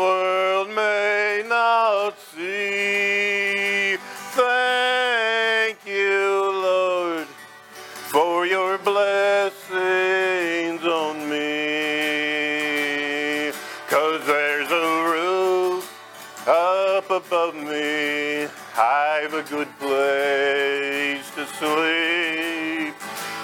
good 19.49 19.68
place 19.78 21.30
to 21.34 21.45
sleep. 21.47 22.95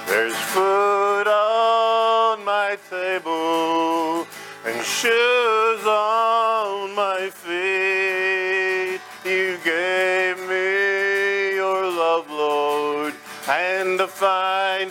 There's 0.07 0.36
food 0.53 1.26
on 1.28 2.44
my 2.44 2.78
table 2.88 4.26
and 4.64 4.84
shoes 4.84 5.84
on 5.86 6.94
my 6.94 7.28
feet. 7.30 9.01
You 9.24 9.59
gave 9.62 10.38
me 10.48 11.57
your 11.57 11.82
love, 11.84 12.30
Lord, 12.30 13.14
and 13.48 14.01
a 14.01 14.09
fine 14.09 14.88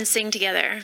and 0.00 0.08
sing 0.08 0.30
together. 0.30 0.80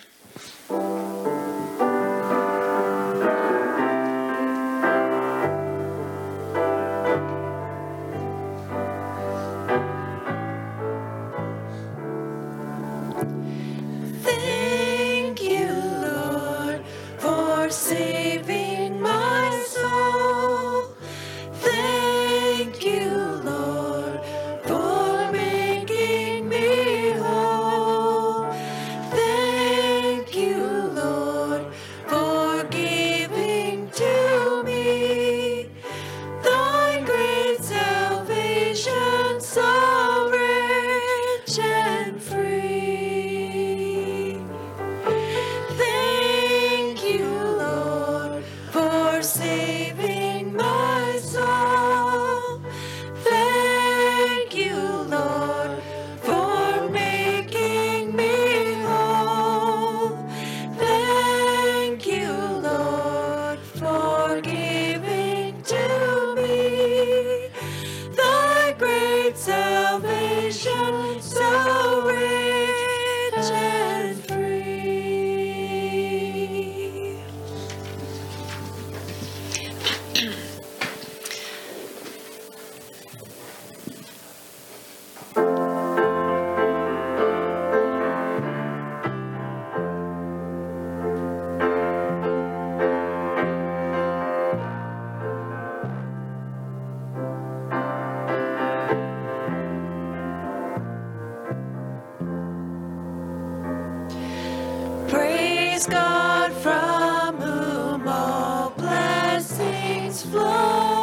Flow. 110.30 110.95